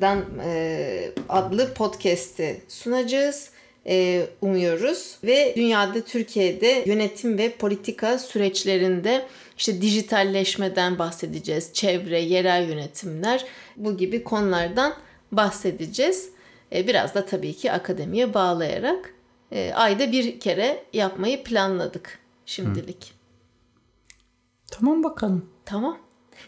dan 0.00 0.24
e, 0.44 1.10
adlı 1.28 1.74
podcast'i 1.74 2.60
sunacağız 2.68 3.50
e, 3.86 4.26
umuyoruz 4.40 5.16
ve 5.24 5.52
dünyada 5.56 6.00
Türkiye'de 6.00 6.82
yönetim 6.86 7.38
ve 7.38 7.50
politika 7.50 8.18
süreçlerinde 8.18 9.26
işte 9.60 9.82
dijitalleşmeden 9.82 10.98
bahsedeceğiz. 10.98 11.72
Çevre, 11.72 12.20
yerel 12.20 12.68
yönetimler 12.68 13.44
bu 13.76 13.96
gibi 13.96 14.24
konulardan 14.24 14.94
bahsedeceğiz. 15.32 16.28
E, 16.72 16.86
biraz 16.86 17.14
da 17.14 17.26
tabii 17.26 17.56
ki 17.56 17.72
akademiye 17.72 18.34
bağlayarak 18.34 19.14
e, 19.52 19.72
ayda 19.74 20.12
bir 20.12 20.40
kere 20.40 20.84
yapmayı 20.92 21.44
planladık 21.44 22.18
şimdilik. 22.46 23.04
Hı. 23.04 23.14
Tamam 24.70 25.02
bakalım. 25.04 25.50
Tamam. 25.64 25.98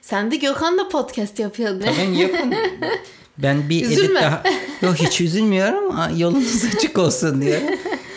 Sen 0.00 0.30
de 0.30 0.36
Gökhan'la 0.36 0.88
podcast 0.88 1.38
yapıyordun. 1.38 1.80
Tamam 1.80 2.14
yapın. 2.14 2.54
Ben 3.38 3.68
bir 3.68 3.84
Üzülme. 3.84 4.04
edit 4.04 4.14
daha... 4.22 4.42
Yok 4.82 4.96
hiç 4.96 5.20
üzülmüyorum 5.20 5.90
ama 5.90 6.10
yolunuz 6.16 6.64
açık 6.76 6.98
olsun 6.98 7.42
diyor. 7.42 7.60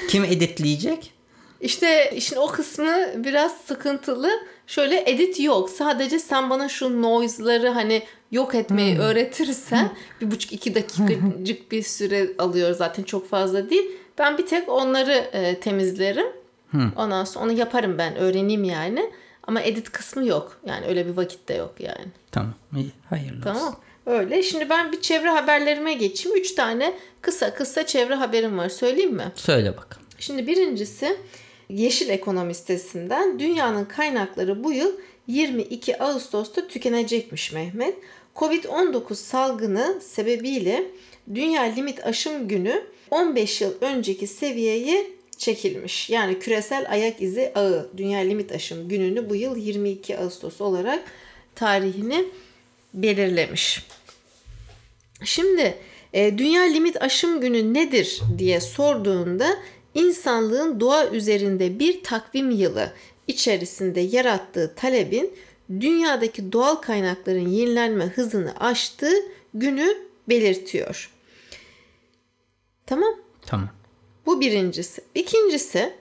Kim 0.10 0.24
editleyecek? 0.24 1.14
İşte 1.62 2.12
işin 2.16 2.36
o 2.36 2.48
kısmı 2.48 2.96
biraz 3.16 3.58
sıkıntılı. 3.58 4.30
Şöyle 4.68 5.10
edit 5.12 5.40
yok. 5.40 5.70
Sadece 5.70 6.20
sen 6.20 6.50
bana 6.50 6.70
şu 6.70 7.02
noise'ları 7.02 7.70
hani 7.70 8.04
yok 8.32 8.56
etmeyi 8.56 8.96
hmm. 8.96 9.02
öğretirsen 9.02 9.90
bir 10.22 10.32
buçuk 10.32 10.52
iki 10.52 10.76
dakikacık 10.76 11.72
bir 11.72 11.84
süre 11.84 12.30
alıyor 12.40 12.74
zaten 12.74 13.04
çok 13.04 13.30
fazla 13.30 13.70
değil. 13.70 13.92
Ben 14.18 14.38
bir 14.38 14.46
tek 14.46 14.70
onları 14.70 15.12
e, 15.12 15.60
temizlerim. 15.60 16.28
Hmm. 16.70 16.92
Ondan 16.96 17.24
sonra 17.24 17.46
onu 17.46 17.52
yaparım 17.52 17.98
ben 17.98 18.16
öğreneyim 18.16 18.64
yani. 18.64 19.12
Ama 19.44 19.62
edit 19.62 19.92
kısmı 19.92 20.28
yok. 20.28 20.58
Yani 20.66 20.86
öyle 20.86 21.06
bir 21.06 21.18
vakit 21.18 21.50
de 21.50 21.54
yok 21.54 21.74
yani. 21.80 22.06
Tamam. 22.32 22.54
İyi. 22.76 22.92
Hayırlı 23.10 23.42
tamam. 23.42 23.64
olsun. 23.64 23.76
Öyle. 24.06 24.44
Şimdi 24.44 24.70
ben 24.70 24.92
bir 24.92 25.02
çevre 25.02 25.30
haberlerime 25.30 25.94
geçeyim. 25.94 26.38
Üç 26.38 26.52
tane 26.52 26.94
kısa 27.22 27.54
kısa 27.54 27.86
çevre 27.86 28.16
haberim 28.16 28.58
var. 28.58 28.70
Söyleyeyim 28.70 29.14
mi? 29.14 29.32
Söyle 29.36 29.78
bakalım. 29.78 30.06
Şimdi 30.20 30.48
birincisi 30.48 31.18
Yeşil 31.70 32.10
Ekonomi 32.10 32.56
sitesinden 32.56 33.40
dünyanın 33.40 33.86
kaynakları 33.86 34.64
bu 34.64 34.72
yıl 34.72 34.92
22 35.28 36.04
Ağustos'ta 36.04 36.68
tükenecekmiş 36.68 37.52
Mehmet. 37.52 37.96
Covid-19 38.36 39.16
salgını 39.16 40.02
sebebiyle 40.02 40.84
dünya 41.34 41.62
limit 41.62 42.06
aşım 42.06 42.48
günü 42.48 42.84
15 43.12 43.62
yıl 43.62 43.74
önceki 43.82 44.28
seviyeye 44.28 45.08
çekilmiş. 45.38 46.10
Yani 46.10 46.40
küresel 46.40 46.86
ayak 46.90 47.22
izi 47.22 47.52
ağı 47.56 47.90
dünya 47.98 48.20
limit 48.20 48.52
aşım 48.52 48.90
gününü 48.90 49.30
bu 49.30 49.36
yıl 49.36 49.58
22 49.58 50.18
Ağustos 50.18 50.62
olarak 50.62 51.04
tarihini 51.56 52.26
belirlemiş. 52.94 53.86
Şimdi 55.24 55.78
e, 56.14 56.38
dünya 56.38 56.62
limit 56.62 57.02
aşım 57.02 57.42
günü 57.42 57.74
nedir 57.74 58.22
diye 58.38 58.62
sorduğunda 58.62 59.58
insanlığın 59.96 60.80
doğa 60.80 61.08
üzerinde 61.08 61.80
bir 61.80 62.04
takvim 62.04 62.52
yılı 62.52 62.92
içerisinde 63.28 64.00
yarattığı 64.00 64.76
talebin 64.76 65.34
dünyadaki 65.70 66.52
doğal 66.52 66.76
kaynakların 66.76 67.48
yenilenme 67.48 68.06
hızını 68.06 68.54
aştığı 68.60 69.16
günü 69.54 69.98
belirtiyor. 70.30 71.12
Tamam? 72.86 73.14
Tamam. 73.46 73.70
Bu 74.26 74.42
birincisi. 74.42 75.02
İkincisi 75.16 75.94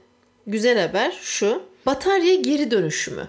güzel 0.46 0.86
haber 0.86 1.18
şu. 1.22 1.62
Batarya 1.86 2.34
geri 2.34 2.70
dönüşümü. 2.70 3.28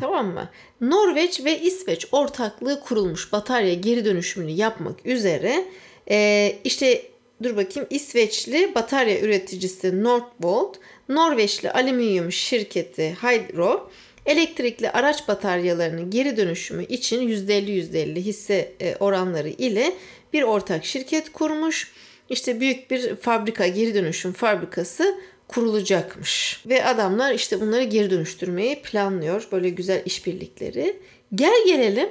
Tamam 0.00 0.26
mı? 0.26 0.48
Norveç 0.80 1.44
ve 1.44 1.60
İsveç 1.60 2.06
ortaklığı 2.12 2.80
kurulmuş 2.80 3.32
batarya 3.32 3.74
geri 3.74 4.04
dönüşümünü 4.04 4.50
yapmak 4.50 5.06
üzere 5.06 5.64
e, 6.10 6.58
işte 6.64 7.02
dur 7.42 7.56
bakayım 7.56 7.88
İsveçli 7.90 8.74
batarya 8.74 9.20
üreticisi 9.20 10.02
Northvolt, 10.02 10.76
Norveçli 11.08 11.70
alüminyum 11.70 12.32
şirketi 12.32 13.16
Hydro 13.22 13.90
elektrikli 14.26 14.90
araç 14.90 15.28
bataryalarının 15.28 16.10
geri 16.10 16.36
dönüşümü 16.36 16.84
için 16.84 17.28
%50-%50 17.28 18.16
hisse 18.16 18.72
e, 18.80 18.96
oranları 18.96 19.48
ile 19.48 19.92
bir 20.32 20.42
ortak 20.42 20.84
şirket 20.84 21.32
kurmuş. 21.32 21.92
İşte 22.30 22.60
büyük 22.60 22.90
bir 22.90 23.16
fabrika, 23.16 23.66
geri 23.66 23.94
dönüşüm 23.94 24.32
fabrikası 24.32 25.18
kurulacakmış. 25.48 26.62
Ve 26.66 26.84
adamlar 26.84 27.34
işte 27.34 27.60
bunları 27.60 27.82
geri 27.82 28.10
dönüştürmeyi 28.10 28.82
planlıyor. 28.82 29.48
Böyle 29.52 29.68
güzel 29.68 30.02
işbirlikleri. 30.04 30.96
Gel 31.34 31.66
gelelim 31.66 32.08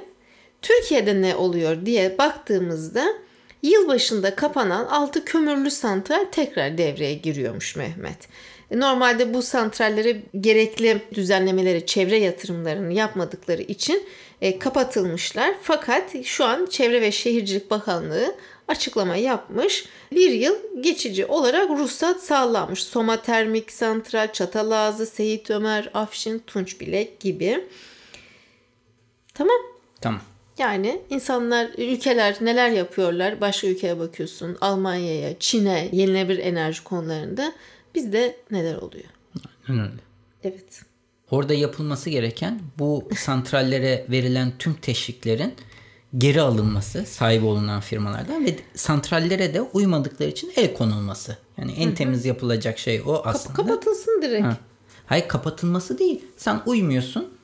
Türkiye'de 0.62 1.22
ne 1.22 1.36
oluyor 1.36 1.86
diye 1.86 2.18
baktığımızda 2.18 3.06
yılbaşında 3.62 4.34
kapanan 4.34 4.86
6 4.86 5.24
kömürlü 5.24 5.70
santral 5.70 6.24
tekrar 6.32 6.78
devreye 6.78 7.14
giriyormuş 7.14 7.76
Mehmet. 7.76 8.28
Normalde 8.70 9.34
bu 9.34 9.42
santrallere 9.42 10.22
gerekli 10.40 11.02
düzenlemeleri, 11.14 11.86
çevre 11.86 12.16
yatırımlarını 12.18 12.92
yapmadıkları 12.92 13.62
için 13.62 14.02
e, 14.40 14.58
kapatılmışlar. 14.58 15.54
Fakat 15.62 16.24
şu 16.24 16.44
an 16.44 16.66
Çevre 16.66 17.00
ve 17.00 17.12
Şehircilik 17.12 17.70
Bakanlığı 17.70 18.34
açıklama 18.68 19.16
yapmış. 19.16 19.84
Bir 20.12 20.30
yıl 20.30 20.54
geçici 20.80 21.26
olarak 21.26 21.70
ruhsat 21.70 22.20
sağlanmış. 22.20 22.84
Soma 22.84 23.22
Termik 23.22 23.72
Santral, 23.72 24.32
Çatalazı, 24.32 25.06
Seyit 25.06 25.50
Ömer, 25.50 25.90
Afşin, 25.94 26.38
Tunçbilek 26.38 27.20
gibi. 27.20 27.64
Tamam. 29.34 29.58
Tamam. 30.00 30.20
Yani 30.58 31.02
insanlar, 31.10 31.70
ülkeler 31.78 32.36
neler 32.40 32.70
yapıyorlar? 32.70 33.40
Başka 33.40 33.66
ülkeye 33.66 33.98
bakıyorsun. 33.98 34.56
Almanya'ya, 34.60 35.38
Çin'e 35.38 35.88
yenilenebilir 35.92 36.38
enerji 36.38 36.84
konularında. 36.84 37.52
Bizde 37.94 38.36
neler 38.50 38.74
oluyor? 38.76 39.04
Aynen 39.68 39.82
öyle. 39.84 40.00
Evet. 40.44 40.82
Orada 41.30 41.54
yapılması 41.54 42.10
gereken 42.10 42.60
bu 42.78 43.08
santrallere 43.16 44.06
verilen 44.10 44.52
tüm 44.58 44.74
teşviklerin 44.74 45.54
geri 46.18 46.40
alınması 46.40 47.06
sahibi 47.06 47.46
olunan 47.46 47.80
firmalardan 47.80 48.46
ve 48.46 48.56
santrallere 48.74 49.54
de 49.54 49.60
uymadıkları 49.60 50.28
için 50.28 50.52
el 50.56 50.74
konulması. 50.74 51.36
Yani 51.58 51.72
en 51.72 51.86
Hı-hı. 51.86 51.94
temiz 51.94 52.24
yapılacak 52.24 52.78
şey 52.78 53.02
o 53.06 53.22
aslında. 53.24 53.54
Kap- 53.54 53.68
kapatılsın 53.68 54.22
direkt. 54.22 54.44
Ha. 54.44 54.56
Hayır 55.06 55.28
kapatılması 55.28 55.98
değil. 55.98 56.24
Sen 56.36 56.60
uymuyorsun. 56.66 57.35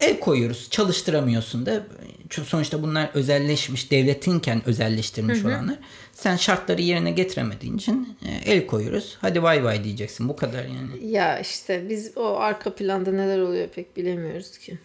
El 0.00 0.20
koyuyoruz. 0.20 0.70
Çalıştıramıyorsun 0.70 1.66
da. 1.66 1.86
Sonuçta 2.30 2.82
bunlar 2.82 3.10
özelleşmiş. 3.14 3.90
Devletinken 3.90 4.62
özelleştirmiş 4.66 5.38
Hı-hı. 5.38 5.48
olanlar. 5.48 5.78
Sen 6.12 6.36
şartları 6.36 6.82
yerine 6.82 7.10
getiremediğin 7.10 7.76
için 7.76 8.16
el 8.44 8.66
koyuyoruz. 8.66 9.16
Hadi 9.20 9.42
vay 9.42 9.64
vay 9.64 9.84
diyeceksin. 9.84 10.28
Bu 10.28 10.36
kadar 10.36 10.64
yani. 10.64 11.06
Ya 11.06 11.40
işte 11.40 11.86
biz 11.88 12.12
o 12.16 12.36
arka 12.36 12.74
planda 12.74 13.12
neler 13.12 13.38
oluyor 13.38 13.68
pek 13.68 13.96
bilemiyoruz 13.96 14.58
ki. 14.58 14.78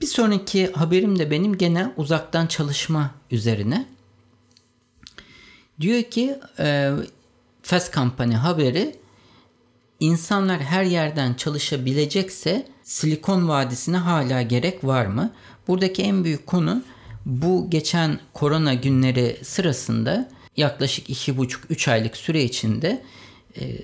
Bir 0.00 0.06
sonraki 0.06 0.66
haberim 0.66 1.18
de 1.18 1.30
benim 1.30 1.58
gene 1.58 1.92
uzaktan 1.96 2.46
çalışma 2.46 3.14
üzerine. 3.30 3.86
Diyor 5.80 6.02
ki 6.02 6.38
e, 6.58 6.92
Fast 7.62 7.94
Company 7.94 8.34
haberi 8.34 8.96
insanlar 10.00 10.60
her 10.60 10.84
yerden 10.84 11.34
çalışabilecekse 11.34 12.66
Silikon 12.86 13.48
Vadisi'ne 13.48 13.96
hala 13.96 14.42
gerek 14.42 14.84
var 14.84 15.06
mı? 15.06 15.32
Buradaki 15.68 16.02
en 16.02 16.24
büyük 16.24 16.46
konu 16.46 16.82
bu 17.26 17.70
geçen 17.70 18.20
korona 18.34 18.74
günleri 18.74 19.40
sırasında 19.42 20.28
yaklaşık 20.56 21.10
2,5-3 21.10 21.90
aylık 21.90 22.16
süre 22.16 22.42
içinde 22.42 23.02
e, 23.60 23.78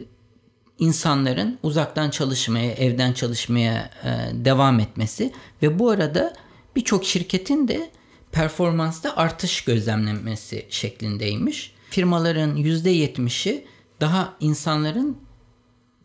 insanların 0.78 1.58
uzaktan 1.62 2.10
çalışmaya, 2.10 2.72
evden 2.72 3.12
çalışmaya 3.12 3.90
e, 4.04 4.44
devam 4.44 4.80
etmesi 4.80 5.32
ve 5.62 5.78
bu 5.78 5.90
arada 5.90 6.34
birçok 6.76 7.04
şirketin 7.04 7.68
de 7.68 7.90
performansta 8.32 9.16
artış 9.16 9.64
gözlemlenmesi 9.64 10.66
şeklindeymiş. 10.70 11.74
Firmaların 11.90 12.56
%70'i 12.56 13.64
daha 14.00 14.36
insanların 14.40 15.18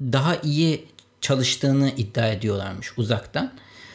daha 0.02 0.36
iyi 0.36 0.86
çalıştığını 1.28 1.90
iddia 1.90 2.28
ediyorlarmış 2.28 2.94
uzaktan. 2.98 3.52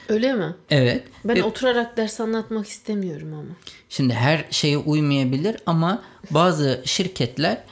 Öyle 0.08 0.32
mi? 0.32 0.54
Evet. 0.70 1.04
Ben 1.24 1.36
Ve, 1.36 1.42
oturarak 1.42 1.96
ders 1.96 2.20
anlatmak 2.20 2.68
istemiyorum 2.68 3.34
ama. 3.34 3.56
Şimdi 3.88 4.14
her 4.14 4.44
şeye 4.50 4.78
uymayabilir 4.78 5.56
ama 5.66 6.02
bazı 6.30 6.82
şirketler 6.84 7.64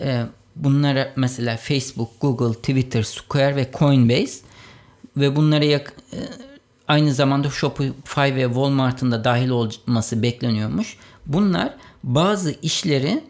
e, 0.00 0.22
bunlara 0.56 1.12
mesela 1.16 1.56
Facebook, 1.56 2.20
Google, 2.20 2.54
Twitter, 2.54 3.02
Square 3.02 3.56
ve 3.56 3.70
Coinbase 3.78 4.40
ve 5.16 5.36
bunlara 5.36 5.64
yak, 5.64 5.92
e, 6.12 6.18
aynı 6.88 7.14
zamanda 7.14 7.50
Shopify 7.50 8.20
ve 8.20 8.44
Walmart'ın 8.44 9.10
da 9.10 9.24
dahil 9.24 9.48
olması 9.48 10.22
bekleniyormuş. 10.22 10.96
Bunlar 11.26 11.74
bazı 12.04 12.54
işlerin 12.62 13.24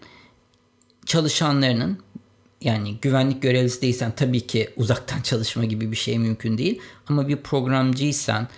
çalışanlarının 1.06 1.98
yani 2.60 2.96
güvenlik 3.02 3.42
görevlisi 3.42 3.82
değilsen 3.82 4.12
tabii 4.16 4.46
ki 4.46 4.70
uzaktan 4.76 5.20
çalışma 5.20 5.64
gibi 5.64 5.90
bir 5.90 5.96
şey 5.96 6.18
mümkün 6.18 6.58
değil. 6.58 6.80
Ama 7.06 7.28
bir 7.28 7.36
programcıysan 7.36 8.48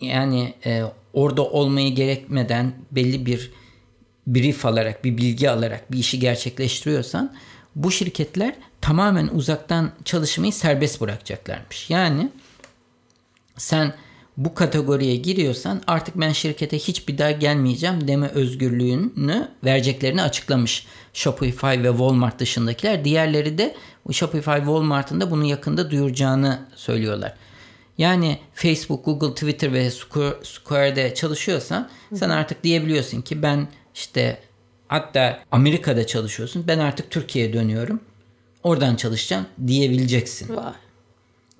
yani 0.00 0.54
e, 0.66 0.82
orada 1.12 1.42
olmayı 1.42 1.94
gerekmeden 1.94 2.72
belli 2.90 3.26
bir 3.26 3.52
brief 4.26 4.66
alarak, 4.66 5.04
bir 5.04 5.16
bilgi 5.16 5.50
alarak 5.50 5.92
bir 5.92 5.98
işi 5.98 6.18
gerçekleştiriyorsan 6.18 7.34
bu 7.76 7.90
şirketler 7.90 8.54
tamamen 8.80 9.28
uzaktan 9.28 9.92
çalışmayı 10.04 10.52
serbest 10.52 11.00
bırakacaklarmış. 11.00 11.90
Yani 11.90 12.30
sen 13.56 13.94
bu 14.36 14.54
kategoriye 14.54 15.16
giriyorsan 15.16 15.82
artık 15.86 16.20
ben 16.20 16.32
şirkete 16.32 16.78
hiç 16.78 17.08
bir 17.08 17.18
daha 17.18 17.30
gelmeyeceğim 17.30 18.08
deme 18.08 18.28
özgürlüğünü 18.28 19.48
vereceklerini 19.64 20.22
açıklamış 20.22 20.86
Shopify 21.12 21.66
ve 21.66 21.88
Walmart 21.88 22.38
dışındakiler. 22.38 23.04
Diğerleri 23.04 23.58
de 23.58 23.74
Shopify 24.12 24.56
Walmart'ın 24.56 25.20
da 25.20 25.30
bunu 25.30 25.44
yakında 25.44 25.90
duyuracağını 25.90 26.60
söylüyorlar. 26.76 27.34
Yani 27.98 28.38
Facebook, 28.54 29.04
Google, 29.04 29.34
Twitter 29.34 29.72
ve 29.72 29.90
Square'de 30.42 31.14
çalışıyorsan 31.14 31.90
sen 32.14 32.30
artık 32.30 32.64
diyebiliyorsun 32.64 33.20
ki 33.22 33.42
ben 33.42 33.68
işte 33.94 34.38
hatta 34.88 35.40
Amerika'da 35.52 36.06
çalışıyorsun 36.06 36.64
ben 36.68 36.78
artık 36.78 37.10
Türkiye'ye 37.10 37.52
dönüyorum. 37.52 38.00
Oradan 38.62 38.96
çalışacağım 38.96 39.46
diyebileceksin. 39.66 40.56
Vay 40.56 40.72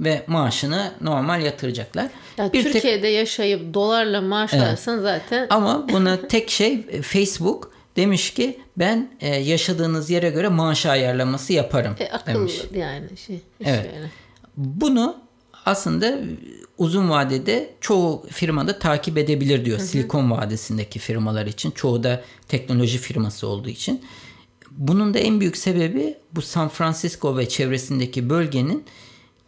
ve 0.00 0.24
maaşını 0.26 0.92
normal 1.00 1.42
yatıracaklar. 1.42 2.10
Ya 2.38 2.52
bir 2.52 2.64
Türkiye'de 2.64 3.02
tek... 3.02 3.14
yaşayıp 3.14 3.74
dolarla 3.74 4.20
maaş 4.20 4.54
evet. 4.54 4.66
alırsan 4.66 4.98
zaten. 4.98 5.46
Ama 5.50 5.88
buna 5.88 6.28
tek 6.28 6.50
şey 6.50 7.02
Facebook 7.02 7.72
demiş 7.96 8.34
ki 8.34 8.60
ben 8.76 9.10
e, 9.20 9.36
yaşadığınız 9.36 10.10
yere 10.10 10.30
göre 10.30 10.48
maaş 10.48 10.86
ayarlaması 10.86 11.52
yaparım 11.52 11.96
e, 11.98 12.08
akıllı 12.08 12.34
demiş. 12.34 12.60
yani 12.74 13.16
şey. 13.26 13.40
Evet. 13.64 13.90
Yani. 13.94 14.10
Bunu 14.56 15.16
aslında 15.66 16.18
uzun 16.78 17.10
vadede 17.10 17.70
çoğu 17.80 18.26
firmada 18.30 18.78
takip 18.78 19.18
edebilir 19.18 19.64
diyor. 19.64 19.78
Hı 19.78 19.82
hı. 19.82 19.86
Silikon 19.86 20.30
Vadisi'ndeki 20.30 20.98
firmalar 20.98 21.46
için. 21.46 21.70
Çoğu 21.70 22.02
da 22.02 22.22
teknoloji 22.48 22.98
firması 22.98 23.46
olduğu 23.46 23.68
için. 23.68 24.04
Bunun 24.70 25.14
da 25.14 25.18
en 25.18 25.40
büyük 25.40 25.56
sebebi 25.56 26.14
bu 26.32 26.42
San 26.42 26.68
Francisco 26.68 27.36
ve 27.36 27.48
çevresindeki 27.48 28.30
bölgenin 28.30 28.84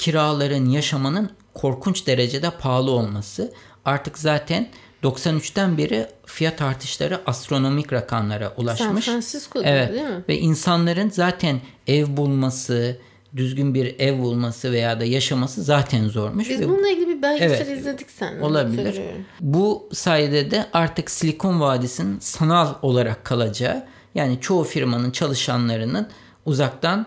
kiraların, 0.03 0.67
yaşamanın 0.67 1.31
korkunç 1.55 2.07
derecede 2.07 2.51
pahalı 2.51 2.91
olması. 2.91 3.53
Artık 3.85 4.19
zaten 4.19 4.69
93'ten 5.03 5.79
beri 5.79 6.07
fiyat 6.27 6.63
artışları 6.63 7.21
astronomik 7.27 7.93
rakamlara 7.93 8.53
ulaşmış. 8.57 9.05
San 9.05 9.13
Francisco'da 9.15 9.65
evet. 9.65 9.93
değil 9.93 10.05
mi? 10.05 10.25
Ve 10.29 10.39
insanların 10.39 11.11
zaten 11.11 11.61
ev 11.87 12.17
bulması, 12.17 12.97
düzgün 13.37 13.75
bir 13.75 14.01
ev 14.01 14.19
bulması 14.19 14.73
veya 14.73 15.01
da 15.01 15.05
yaşaması 15.05 15.63
zaten 15.63 16.09
zormuş. 16.09 16.51
Biz 16.51 16.69
bununla 16.69 16.89
ilgili 16.89 17.09
bir 17.09 17.23
belgesel 17.23 17.67
evet, 17.67 17.79
izledik 17.79 18.11
sen. 18.11 18.41
Olabilir. 18.41 19.01
Bu 19.41 19.89
sayede 19.93 20.51
de 20.51 20.67
artık 20.73 21.11
Silikon 21.11 21.61
Vadisi'nin 21.61 22.19
sanal 22.19 22.75
olarak 22.83 23.25
kalacağı 23.25 23.87
yani 24.15 24.41
çoğu 24.41 24.65
firmanın 24.65 25.11
çalışanlarının 25.11 26.09
uzaktan 26.47 27.07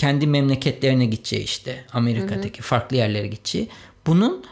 kendi 0.00 0.26
memleketlerine 0.26 1.06
gideceği 1.06 1.42
işte 1.44 1.84
Amerika'daki 1.92 2.58
hı 2.58 2.62
hı. 2.62 2.66
farklı 2.66 2.96
yerlere 2.96 3.26
gideceği. 3.26 3.68
Bunun 4.06 4.44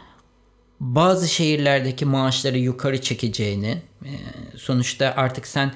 bazı 0.79 1.27
şehirlerdeki 1.27 2.05
maaşları 2.05 2.57
yukarı 2.57 3.01
çekeceğini 3.01 3.81
e, 4.05 4.11
sonuçta 4.57 5.13
artık 5.17 5.47
sen 5.47 5.73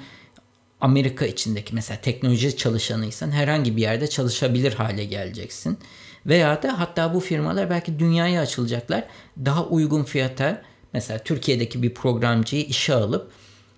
Amerika 0.81 1.25
içindeki 1.25 1.75
mesela 1.75 2.01
teknoloji 2.01 2.57
çalışanıysan 2.57 3.31
herhangi 3.31 3.77
bir 3.77 3.81
yerde 3.81 4.07
çalışabilir 4.07 4.73
hale 4.73 5.05
geleceksin. 5.05 5.77
Veya 6.25 6.63
da 6.63 6.79
hatta 6.79 7.13
bu 7.13 7.19
firmalar 7.19 7.69
belki 7.69 7.99
dünyaya 7.99 8.41
açılacaklar. 8.41 9.03
Daha 9.45 9.65
uygun 9.65 10.03
fiyata 10.03 10.61
mesela 10.93 11.19
Türkiye'deki 11.19 11.83
bir 11.83 11.93
programcıyı 11.93 12.63
işe 12.63 12.93
alıp 12.93 13.31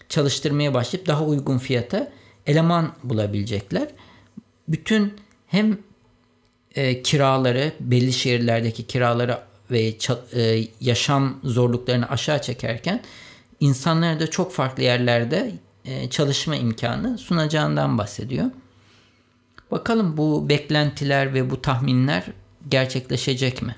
çalıştırmaya 0.10 0.74
başlayıp 0.74 1.08
daha 1.08 1.26
uygun 1.26 1.58
fiyata 1.58 2.12
eleman 2.48 2.94
bulabilecekler. 3.04 3.88
Bütün 4.68 5.14
hem 5.48 5.78
e, 6.76 7.02
kiraları 7.02 7.72
belli 7.80 8.14
şehirlerdeki 8.14 8.88
kiraları 8.88 9.40
ve 9.72 9.94
e, 10.36 10.68
yaşam 10.82 11.40
zorluklarını 11.44 12.10
aşağı 12.10 12.42
çekerken 12.42 13.04
insanlara 13.60 14.20
da 14.20 14.30
çok 14.30 14.54
farklı 14.54 14.84
yerlerde 14.84 15.52
e, 15.86 16.10
çalışma 16.10 16.56
imkanı 16.56 17.18
sunacağından 17.18 17.98
bahsediyor. 17.98 18.46
Bakalım 19.72 20.18
bu 20.18 20.50
beklentiler 20.50 21.34
ve 21.34 21.50
bu 21.50 21.62
tahminler 21.62 22.24
gerçekleşecek 22.70 23.62
mi? 23.62 23.76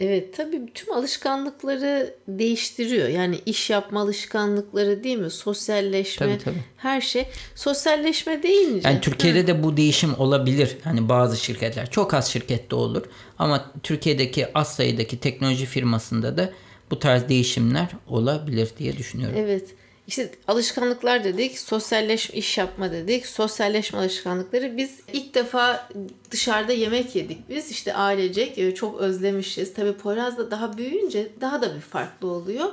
Evet 0.00 0.36
tabii 0.36 0.60
tüm 0.74 0.92
alışkanlıkları 0.92 2.14
değiştiriyor. 2.28 3.08
Yani 3.08 3.38
iş 3.46 3.70
yapma 3.70 4.00
alışkanlıkları 4.00 5.04
değil 5.04 5.18
mi? 5.18 5.30
Sosyalleşme 5.30 6.26
tabii, 6.26 6.44
tabii. 6.44 6.64
her 6.76 7.00
şey. 7.00 7.26
Sosyalleşme 7.54 8.42
deyince. 8.42 8.88
Yani 8.88 9.00
Türkiye'de 9.00 9.42
Hı. 9.42 9.46
de 9.46 9.62
bu 9.62 9.76
değişim 9.76 10.14
olabilir. 10.18 10.76
Hani 10.84 11.08
bazı 11.08 11.36
şirketler 11.36 11.90
çok 11.90 12.14
az 12.14 12.30
şirkette 12.30 12.76
olur. 12.76 13.02
Ama 13.38 13.72
Türkiye'deki 13.82 14.46
az 14.54 14.74
sayıdaki 14.74 15.20
teknoloji 15.20 15.66
firmasında 15.66 16.36
da 16.36 16.50
bu 16.90 16.98
tarz 16.98 17.28
değişimler 17.28 17.88
olabilir 18.08 18.68
diye 18.78 18.96
düşünüyorum. 18.96 19.36
Evet. 19.38 19.64
İşte 20.10 20.30
alışkanlıklar 20.48 21.24
dedik, 21.24 21.58
sosyalleşme, 21.58 22.38
iş 22.38 22.58
yapma 22.58 22.92
dedik. 22.92 23.26
Sosyalleşme 23.26 23.98
alışkanlıkları. 23.98 24.76
Biz 24.76 25.00
ilk 25.12 25.34
defa 25.34 25.88
dışarıda 26.30 26.72
yemek 26.72 27.16
yedik 27.16 27.48
biz. 27.48 27.70
işte 27.70 27.94
ailecek 27.94 28.58
e, 28.58 28.74
çok 28.74 29.00
özlemişiz. 29.00 29.74
Tabii 29.74 29.92
Poyraz 29.92 30.38
da 30.38 30.50
daha 30.50 30.78
büyüyünce 30.78 31.28
daha 31.40 31.62
da 31.62 31.74
bir 31.74 31.80
farklı 31.80 32.28
oluyor. 32.28 32.66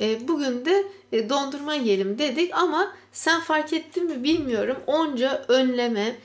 E, 0.00 0.28
bugün 0.28 0.64
de 0.64 0.84
e, 1.12 1.28
dondurma 1.28 1.74
yiyelim 1.74 2.18
dedik 2.18 2.54
ama 2.54 2.92
sen 3.12 3.40
fark 3.40 3.72
ettin 3.72 4.06
mi 4.06 4.24
bilmiyorum. 4.24 4.76
Onca 4.86 5.44
önleme, 5.48 6.16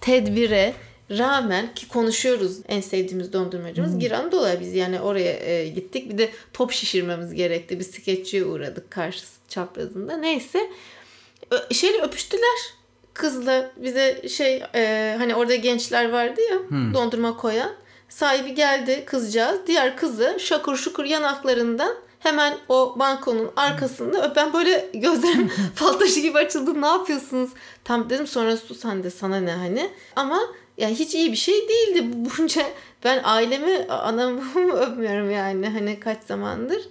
tedbire, 0.00 0.74
rağmen 1.10 1.74
ki 1.74 1.88
konuşuyoruz 1.88 2.58
en 2.68 2.80
sevdiğimiz 2.80 3.32
dondurmacımız 3.32 3.92
hmm. 3.92 3.98
Giran 3.98 4.32
Dola 4.32 4.60
biz 4.60 4.74
yani 4.74 5.00
oraya 5.00 5.32
e, 5.32 5.68
gittik. 5.68 6.10
Bir 6.10 6.18
de 6.18 6.30
top 6.52 6.72
şişirmemiz 6.72 7.34
gerekti. 7.34 7.78
Bir 7.78 7.84
skeççiye 7.84 8.44
uğradık 8.44 8.90
karşısı 8.90 9.38
çaprazında 9.48 10.16
neyse. 10.16 10.70
Ö- 11.50 11.74
şeyle 11.74 12.02
öpüştüler. 12.02 12.58
Kızla. 13.14 13.70
Bize 13.76 14.28
şey 14.28 14.62
e, 14.74 15.14
hani 15.18 15.34
orada 15.34 15.54
gençler 15.54 16.10
vardı 16.10 16.40
ya 16.50 16.58
hmm. 16.68 16.94
dondurma 16.94 17.36
koyan. 17.36 17.72
Sahibi 18.08 18.54
geldi 18.54 19.02
kızcağız. 19.06 19.60
Diğer 19.66 19.96
kızı 19.96 20.36
şakur 20.38 20.76
şukur 20.76 21.04
yanaklarından 21.04 21.94
hemen 22.18 22.58
o 22.68 22.94
bankonun 22.98 23.50
arkasında 23.56 24.32
ben 24.36 24.52
böyle 24.52 24.90
gözlerim 24.94 25.48
fal 25.74 25.92
taşı 25.92 26.20
gibi 26.20 26.38
açıldı. 26.38 26.82
Ne 26.82 26.86
yapıyorsunuz? 26.86 27.50
Tam 27.84 28.10
dedim 28.10 28.26
sonra 28.26 28.56
sus 28.56 28.80
sen 28.80 29.02
de 29.02 29.10
sana 29.10 29.40
ne 29.40 29.52
hani? 29.52 29.90
Ama 30.16 30.40
yani 30.78 30.94
hiç 30.94 31.14
iyi 31.14 31.32
bir 31.32 31.36
şey 31.36 31.54
değildi. 31.68 32.06
Bunca 32.14 32.62
ben 33.04 33.20
ailemi 33.24 33.84
anamı 33.88 34.72
öpmüyorum 34.80 35.30
yani 35.30 35.68
hani 35.68 36.00
kaç 36.00 36.22
zamandır. 36.22 36.82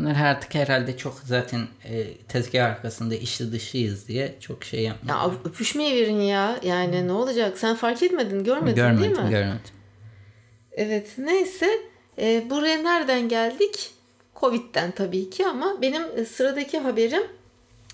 Onlar 0.00 0.16
artık 0.24 0.54
herhalde 0.54 0.96
çok 0.96 1.14
zaten 1.24 1.60
e, 1.84 2.14
tezgah 2.16 2.64
arkasında 2.64 3.14
işli 3.14 3.52
dışıyız 3.52 4.08
diye 4.08 4.34
çok 4.40 4.64
şey 4.64 4.82
yapmıyor. 4.82 5.16
Ya 5.16 5.30
öpüşmeye 5.44 5.96
verin 5.96 6.20
ya. 6.20 6.58
Yani 6.62 7.00
hmm. 7.00 7.08
ne 7.08 7.12
olacak? 7.12 7.58
Sen 7.58 7.76
fark 7.76 8.02
etmedin, 8.02 8.44
görmedin 8.44 8.76
görmedim, 8.76 9.02
değil 9.02 9.24
mi? 9.24 9.30
Görmedim, 9.30 9.60
Evet, 10.72 11.14
neyse. 11.18 11.70
E, 12.18 12.50
buraya 12.50 12.82
nereden 12.82 13.28
geldik? 13.28 13.90
Covid'den 14.40 14.90
tabii 14.90 15.30
ki 15.30 15.46
ama 15.46 15.82
benim 15.82 16.02
e, 16.16 16.24
sıradaki 16.24 16.78
haberim 16.78 17.22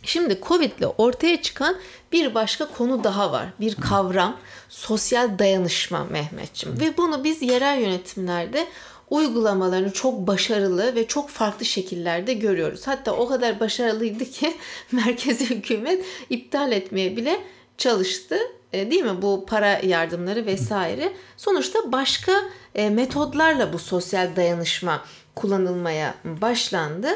Şimdi 0.02 0.40
Covid 0.42 0.78
ile 0.78 0.86
ortaya 0.86 1.42
çıkan 1.42 1.76
bir 2.12 2.34
başka 2.34 2.66
konu 2.66 3.04
daha 3.04 3.32
var. 3.32 3.46
Bir 3.60 3.74
kavram 3.74 4.36
sosyal 4.68 5.38
dayanışma 5.38 6.04
Mehmetçim. 6.04 6.80
Ve 6.80 6.96
bunu 6.96 7.24
biz 7.24 7.42
yerel 7.42 7.80
yönetimlerde 7.80 8.66
uygulamalarını 9.10 9.92
çok 9.92 10.26
başarılı 10.26 10.94
ve 10.94 11.06
çok 11.06 11.28
farklı 11.28 11.64
şekillerde 11.64 12.34
görüyoruz. 12.34 12.86
Hatta 12.86 13.12
o 13.12 13.28
kadar 13.28 13.60
başarılıydı 13.60 14.24
ki 14.24 14.54
merkezi 14.92 15.50
hükümet 15.50 16.04
iptal 16.30 16.72
etmeye 16.72 17.16
bile 17.16 17.40
çalıştı. 17.78 18.38
E, 18.72 18.90
değil 18.90 19.02
mi? 19.02 19.22
Bu 19.22 19.46
para 19.48 19.80
yardımları 19.82 20.46
vesaire. 20.46 21.12
Sonuçta 21.36 21.92
başka 21.92 22.32
e, 22.74 22.90
metodlarla 22.90 23.72
bu 23.72 23.78
sosyal 23.78 24.36
dayanışma 24.36 25.04
kullanılmaya 25.34 26.14
başlandı. 26.24 27.08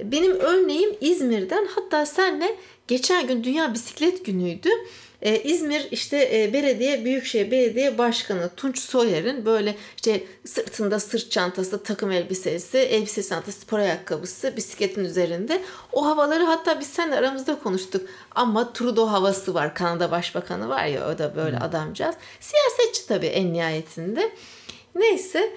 Benim 0.00 0.40
örneğim 0.40 0.90
İzmir'den 1.00 1.68
hatta 1.74 2.06
senle 2.06 2.56
geçen 2.88 3.26
gün 3.26 3.44
Dünya 3.44 3.74
Bisiklet 3.74 4.24
Günü'ydü. 4.24 4.68
Ee, 5.22 5.42
İzmir 5.42 5.88
işte 5.90 6.30
e, 6.32 6.52
belediye 6.52 7.04
Büyükşehir 7.04 7.50
Belediye 7.50 7.98
Başkanı 7.98 8.50
Tunç 8.56 8.78
Soyer'in 8.78 9.46
böyle 9.46 9.76
işte 9.96 10.24
sırtında 10.44 11.00
sırt 11.00 11.30
çantası, 11.30 11.82
takım 11.82 12.10
elbisesi, 12.10 12.78
elbise 12.78 13.22
çantası, 13.22 13.60
spor 13.60 13.78
ayakkabısı 13.78 14.56
bisikletin 14.56 15.04
üzerinde. 15.04 15.62
O 15.92 16.06
havaları 16.06 16.44
hatta 16.44 16.80
biz 16.80 16.86
seninle 16.86 17.16
aramızda 17.16 17.58
konuştuk. 17.58 18.08
Ama 18.34 18.72
Trudeau 18.72 19.12
havası 19.12 19.54
var. 19.54 19.74
Kanada 19.74 20.10
Başbakanı 20.10 20.68
var 20.68 20.84
ya 20.84 21.08
o 21.08 21.18
da 21.18 21.36
böyle 21.36 21.56
hmm. 21.56 21.62
adamcağız. 21.62 22.14
Siyasetçi 22.40 23.06
tabii 23.06 23.26
en 23.26 23.52
nihayetinde. 23.52 24.30
Neyse 24.94 25.52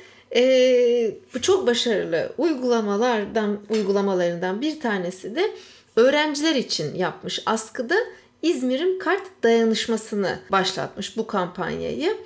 bu 1.34 1.42
çok 1.42 1.68
başarılı 1.68 2.34
uygulamalardan 2.38 3.60
uygulamalarından 3.70 4.62
bir 4.62 4.80
tanesi 4.80 5.36
de 5.36 5.52
öğrenciler 5.96 6.56
için 6.56 6.96
yapmış 6.96 7.42
askıda 7.46 7.96
İzmir'in 8.42 9.00
kart 9.00 9.44
dayanışmasını 9.44 10.40
başlatmış 10.52 11.18
bu 11.18 11.28
kampanyayı 11.28 12.18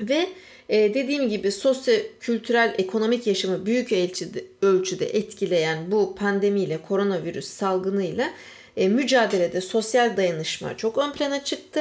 ve 0.00 0.28
e, 0.68 0.94
dediğim 0.94 1.28
gibi 1.28 1.52
sosyo-kültürel 1.52 2.74
ekonomik 2.78 3.26
yaşamı 3.26 3.66
büyük 3.66 3.92
ölçüde, 3.92 4.44
ölçüde 4.62 5.06
etkileyen 5.06 5.90
bu 5.90 6.14
pandemiyle 6.14 6.78
koronavirüs 6.82 7.46
salgınıyla 7.46 8.30
e, 8.76 8.88
mücadelede 8.88 9.60
sosyal 9.60 10.16
dayanışma 10.16 10.76
çok 10.76 10.98
ön 10.98 11.12
plana 11.12 11.44
çıktı. 11.44 11.80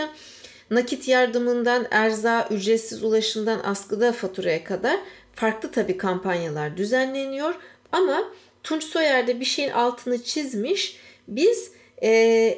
Nakit 0.71 1.07
yardımından 1.07 1.87
erza, 1.91 2.47
ücretsiz 2.51 3.03
ulaşımdan 3.03 3.59
askıda 3.63 4.11
faturaya 4.11 4.63
kadar 4.63 4.99
farklı 5.39 5.71
tabi 5.71 5.97
kampanyalar 5.97 6.77
düzenleniyor 6.77 7.55
ama 7.91 8.23
Tunç 8.63 8.83
Soyer 8.83 9.27
de 9.27 9.39
bir 9.39 9.45
şeyin 9.45 9.69
altını 9.69 10.23
çizmiş. 10.23 10.99
Biz 11.27 11.71
e, 12.03 12.09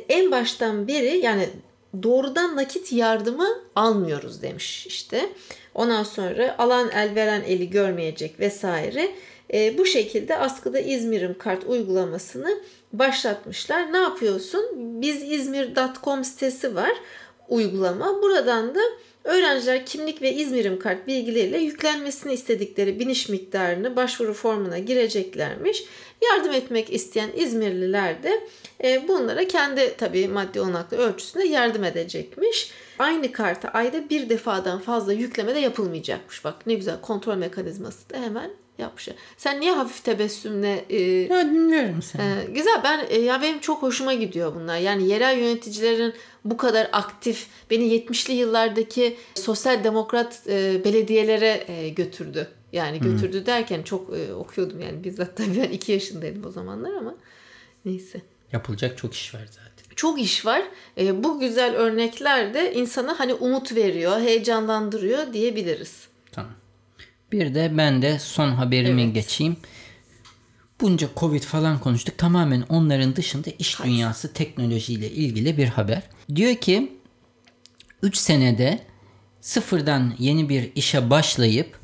en 0.10 0.32
baştan 0.32 0.88
beri 0.88 1.18
yani 1.18 1.50
doğrudan 2.04 2.56
nakit 2.56 2.92
yardımı 2.92 3.48
almıyoruz 3.76 4.42
demiş 4.42 4.88
işte. 4.88 5.30
Ondan 5.76 6.04
sonra 6.04 6.56
alan 6.58 6.90
el 6.92 7.16
veren 7.16 7.42
eli 7.42 7.70
görmeyecek 7.70 8.40
vesaire. 8.40 9.12
E, 9.54 9.78
bu 9.78 9.86
şekilde 9.86 10.38
askıda 10.38 10.80
İzmir'im 10.80 11.38
kart 11.38 11.64
uygulamasını 11.64 12.62
başlatmışlar. 12.94 13.94
Ne 13.94 13.98
yapıyorsun? 13.98 14.66
Biz 15.02 15.24
İzmir.com 15.24 16.24
sitesi 16.24 16.76
var 16.76 16.94
uygulama. 17.50 18.22
Buradan 18.22 18.76
da 18.76 18.82
Öğrenciler 19.24 19.86
kimlik 19.86 20.22
ve 20.22 20.34
İzmir'im 20.34 20.80
kart 20.80 21.08
bilgileriyle 21.08 21.58
yüklenmesini 21.58 22.34
istedikleri 22.34 23.00
biniş 23.00 23.30
miktarını 23.30 23.96
başvuru 23.96 24.34
formuna 24.34 24.80
gireceklermiş. 24.80 25.84
Yardım 26.22 26.54
etmek 26.54 26.94
isteyen 26.94 27.30
İzmirliler 27.36 28.24
de 28.24 28.48
e, 28.84 29.08
bunlara 29.08 29.48
kendi 29.48 29.98
tabii 29.98 30.28
maddi 30.28 30.62
olanaklı 30.62 30.98
ölçüsünde 30.98 31.48
yardım 31.48 31.84
edecekmiş. 31.84 32.72
Aynı 33.00 33.32
karta 33.32 33.70
ayda 33.70 34.10
bir 34.10 34.30
defadan 34.30 34.80
fazla 34.80 35.14
yükleme 35.14 35.56
de 35.56 35.60
yapılmayacakmış. 35.60 36.44
Bak 36.44 36.68
ne 36.68 36.74
güzel 36.74 37.02
kontrol 37.02 37.36
mekanizması 37.36 38.10
da 38.10 38.18
hemen 38.18 38.52
yapmışlar. 38.78 39.16
Sen 39.38 39.60
niye 39.60 39.72
hafif 39.72 40.04
tebessümle 40.04 40.86
e, 40.90 41.02
ya 41.02 41.46
dinliyorum 41.46 42.02
seni. 42.02 42.22
E, 42.22 42.46
güzel 42.52 42.82
ben 42.84 43.06
e, 43.10 43.20
ya 43.20 43.42
benim 43.42 43.60
çok 43.60 43.82
hoşuma 43.82 44.14
gidiyor 44.14 44.56
bunlar. 44.56 44.78
Yani 44.78 45.08
yerel 45.08 45.38
yöneticilerin 45.38 46.14
bu 46.46 46.58
kadar 46.58 46.90
aktif 46.92 47.48
beni 47.70 47.84
70'li 47.84 48.34
yıllardaki 48.34 49.18
sosyal 49.36 49.84
demokrat 49.84 50.42
e, 50.48 50.86
belediyelere 50.86 51.64
e, 51.68 51.90
götürdü. 51.90 52.48
Yani 52.72 53.00
götürdü 53.00 53.40
hmm. 53.40 53.46
derken 53.46 53.84
çok 53.84 54.18
e, 54.18 54.34
okuyordum 54.34 54.82
yani 54.82 55.04
bizzat 55.04 55.38
tabii 55.38 55.58
ben 55.58 55.70
2 55.70 55.92
yaşındaydım 55.92 56.46
o 56.46 56.52
zamanlar 56.52 56.94
ama 56.94 57.16
neyse. 57.86 58.22
Yapılacak 58.52 58.98
çok 58.98 59.14
iş 59.14 59.36
var 59.36 59.42
zaten. 59.52 59.96
Çok 59.96 60.22
iş 60.22 60.46
var. 60.46 60.62
E, 60.98 61.24
bu 61.24 61.40
güzel 61.40 61.76
örnekler 61.76 62.54
de 62.54 62.74
insana 62.74 63.20
hani 63.20 63.34
umut 63.34 63.76
veriyor, 63.76 64.20
heyecanlandırıyor 64.20 65.34
diyebiliriz. 65.34 66.08
Tamam. 66.32 66.52
Bir 67.32 67.56
de 67.56 67.78
ben 67.78 68.02
de 68.02 68.20
son 68.20 68.50
haberimi 68.52 69.02
evet. 69.02 69.14
geçeyim. 69.14 69.58
Bunca 70.82 71.08
Covid 71.18 71.44
falan 71.44 71.80
konuştuk. 71.80 72.18
Tamamen 72.18 72.64
onların 72.70 73.16
dışında 73.16 73.50
iş 73.60 73.76
Hayır. 73.76 73.94
dünyası 73.94 74.34
teknolojiyle 74.34 75.12
ilgili 75.12 75.58
bir 75.58 75.68
haber. 75.68 76.04
Diyor 76.36 76.56
ki 76.56 76.92
3 78.04 78.18
senede 78.18 78.80
sıfırdan 79.42 80.14
yeni 80.20 80.50
bir 80.50 80.72
işe 80.76 81.10
başlayıp 81.10 81.80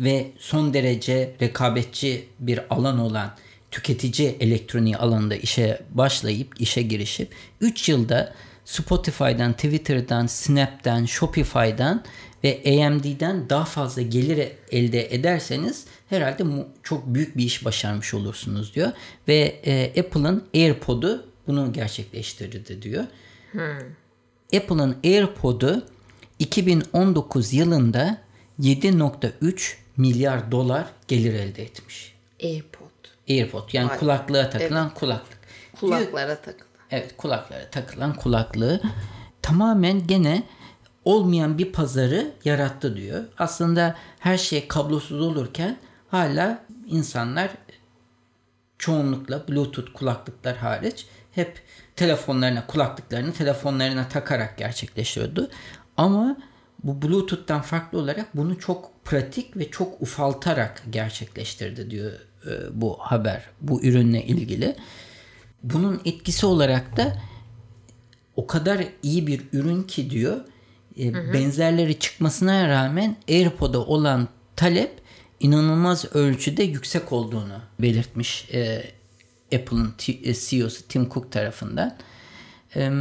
ve 0.00 0.30
son 0.38 0.74
derece 0.74 1.36
rekabetçi 1.42 2.28
bir 2.38 2.74
alan 2.74 2.98
olan 2.98 3.34
tüketici 3.70 4.36
elektroniği 4.40 4.96
alanında 4.96 5.36
işe 5.36 5.82
başlayıp 5.90 6.60
işe 6.60 6.82
girişip 6.82 7.34
3 7.60 7.88
yılda 7.88 8.34
Spotify'dan, 8.64 9.52
Twitter'dan, 9.52 10.26
Snap'ten, 10.26 11.04
Shopify'dan 11.04 12.04
ve 12.44 12.62
AMD'den 12.66 13.50
daha 13.50 13.64
fazla 13.64 14.02
gelir 14.02 14.52
elde 14.70 15.14
ederseniz 15.14 15.84
herhalde 16.08 16.44
çok 16.82 17.06
büyük 17.06 17.36
bir 17.36 17.44
iş 17.44 17.64
başarmış 17.64 18.14
olursunuz 18.14 18.74
diyor. 18.74 18.92
Ve 19.28 19.60
e, 19.66 20.00
Apple'ın 20.00 20.44
AirPod'u 20.54 21.26
bunu 21.46 21.72
gerçekleştirdi 21.72 22.82
diyor. 22.82 23.04
Hmm. 23.52 23.60
Apple'ın 24.56 24.96
AirPod'u 25.04 25.82
2019 26.38 27.52
yılında 27.52 28.18
7.3 28.60 29.74
milyar 29.96 30.52
dolar 30.52 30.86
gelir 31.08 31.34
elde 31.34 31.62
etmiş. 31.62 32.14
AirPod. 32.42 32.88
AirPod 33.28 33.68
yani 33.72 33.88
Vay 33.88 33.98
kulaklığa 33.98 34.50
takılan 34.50 34.86
evet. 34.86 34.98
kulaklık. 34.98 35.38
Kulaklara 35.80 36.36
takılan. 36.36 36.68
Evet 36.90 37.14
kulaklara 37.16 37.70
takılan 37.70 38.14
kulaklığı 38.14 38.82
tamamen 39.42 40.06
gene 40.06 40.42
olmayan 41.08 41.58
bir 41.58 41.72
pazarı 41.72 42.30
yarattı 42.44 42.96
diyor. 42.96 43.24
Aslında 43.38 43.96
her 44.18 44.38
şey 44.38 44.68
kablosuz 44.68 45.20
olurken 45.20 45.76
hala 46.08 46.64
insanlar 46.86 47.50
çoğunlukla 48.78 49.48
Bluetooth 49.48 49.92
kulaklıklar 49.92 50.56
hariç 50.56 51.06
hep 51.32 51.62
telefonlarına 51.96 52.66
kulaklıklarını 52.66 53.32
telefonlarına 53.32 54.08
takarak 54.08 54.58
gerçekleşiyordu. 54.58 55.50
Ama 55.96 56.36
bu 56.84 57.02
Bluetooth'tan 57.02 57.62
farklı 57.62 57.98
olarak 57.98 58.36
bunu 58.36 58.58
çok 58.58 59.04
pratik 59.04 59.56
ve 59.56 59.70
çok 59.70 60.02
ufaltarak 60.02 60.82
gerçekleştirdi 60.90 61.90
diyor 61.90 62.12
e, 62.46 62.80
bu 62.80 62.96
haber 62.98 63.44
bu 63.60 63.82
ürünle 63.82 64.24
ilgili. 64.24 64.76
Bunun 65.62 66.00
etkisi 66.04 66.46
olarak 66.46 66.96
da 66.96 67.16
o 68.36 68.46
kadar 68.46 68.84
iyi 69.02 69.26
bir 69.26 69.42
ürün 69.52 69.82
ki 69.82 70.10
diyor 70.10 70.40
e, 70.98 71.12
hı 71.12 71.18
hı. 71.18 71.32
benzerleri 71.32 71.98
çıkmasına 71.98 72.68
rağmen 72.68 73.16
AirPod'a 73.28 73.78
olan 73.78 74.28
talep 74.56 75.00
inanılmaz 75.40 76.14
ölçüde 76.14 76.62
yüksek 76.62 77.12
olduğunu 77.12 77.60
belirtmiş 77.78 78.48
e, 78.52 78.82
Apple'ın 79.54 79.94
e, 80.22 80.34
CEO'su 80.34 80.88
Tim 80.88 81.08
Cook 81.10 81.32
tarafından. 81.32 81.96
E, 82.76 82.92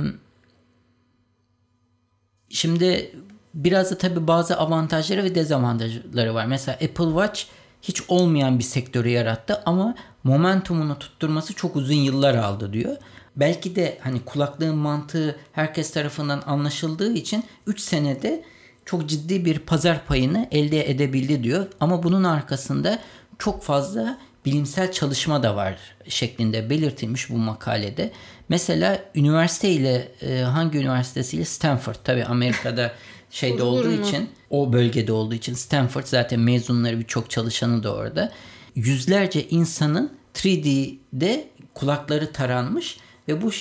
şimdi 2.50 3.12
biraz 3.54 3.92
da 3.92 3.98
tabii 3.98 4.28
bazı 4.28 4.58
avantajları 4.58 5.24
ve 5.24 5.36
dezavantajları 5.36 6.34
var. 6.34 6.46
Mesela 6.46 6.76
Apple 6.76 7.06
Watch 7.06 7.44
hiç 7.82 8.02
olmayan 8.08 8.60
bir 8.60 8.64
sektörü 8.64 9.10
yarattı 9.10 9.62
ama 9.66 9.96
momentumunu 10.28 11.00
tutturması 11.00 11.54
çok 11.54 11.76
uzun 11.76 11.96
yıllar 11.96 12.36
aldı 12.36 12.74
diyor 12.74 12.98
belki 13.38 13.76
de 13.76 13.98
hani 14.02 14.20
kulaklığın 14.20 14.76
mantığı 14.76 15.36
herkes 15.52 15.92
tarafından 15.92 16.44
anlaşıldığı 16.46 17.14
için 17.14 17.44
3 17.68 17.80
senede 17.80 18.44
çok 18.86 19.10
ciddi 19.10 19.46
bir 19.46 19.60
pazar 19.60 20.06
payını 20.06 20.48
elde 20.52 20.90
edebildi 20.90 21.44
diyor. 21.44 21.68
Ama 21.80 22.04
bunun 22.04 22.24
arkasında 22.24 23.00
çok 23.40 23.64
fazla 23.64 24.18
bilimsel 24.46 24.92
çalışma 24.92 25.44
da 25.44 25.56
var 25.56 25.78
şeklinde 26.08 26.70
belirtilmiş 26.70 27.30
bu 27.30 27.38
makalede. 27.38 28.12
Mesela 28.50 29.02
üniversite 29.16 29.70
ile 29.70 30.12
e, 30.22 30.42
hangi 30.42 30.78
üniversitesiyle 30.78 31.46
Stanford 31.46 31.96
tabi 32.04 32.26
Amerika'da 32.26 32.92
şeyde 33.30 33.64
olduğu 33.64 33.92
için 33.92 34.30
o 34.50 34.74
bölgede 34.74 35.12
olduğu 35.12 35.34
için 35.34 35.54
Stanford 35.54 36.06
zaten 36.06 36.40
mezunları 36.40 37.00
birçok 37.00 37.30
çalışanı 37.30 37.84
da 37.84 37.96
orada. 37.96 38.32
Yüzlerce 38.76 39.48
insanın 39.48 40.17
3D'de 40.38 41.48
kulakları 41.74 42.32
taranmış 42.32 42.98
ve 43.28 43.42
bu 43.42 43.52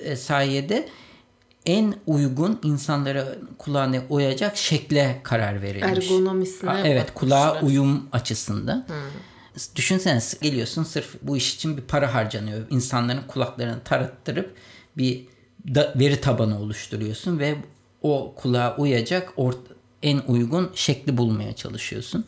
e, 0.00 0.16
sayede 0.16 0.88
en 1.66 1.94
uygun 2.06 2.60
insanlara 2.62 3.28
kulağına 3.58 4.02
uyacak 4.10 4.56
şekle 4.56 5.20
karar 5.22 5.62
verilmiş. 5.62 6.10
Ergonomisine 6.10 6.70
Ha, 6.70 6.80
Evet 6.84 7.14
kulağa 7.14 7.60
uyum 7.62 8.08
açısından. 8.12 8.86
Düşünsene 9.76 10.20
geliyorsun 10.40 10.84
sırf 10.84 11.14
bu 11.22 11.36
iş 11.36 11.54
için 11.54 11.76
bir 11.76 11.82
para 11.82 12.14
harcanıyor. 12.14 12.66
İnsanların 12.70 13.22
kulaklarını 13.28 13.80
tarattırıp 13.84 14.54
bir 14.96 15.26
da, 15.74 15.94
veri 15.96 16.20
tabanı 16.20 16.60
oluşturuyorsun 16.60 17.38
ve 17.38 17.56
o 18.02 18.34
kulağa 18.36 18.76
uyacak 18.78 19.32
or, 19.36 19.52
en 20.02 20.22
uygun 20.26 20.70
şekli 20.74 21.16
bulmaya 21.16 21.52
çalışıyorsun. 21.52 22.24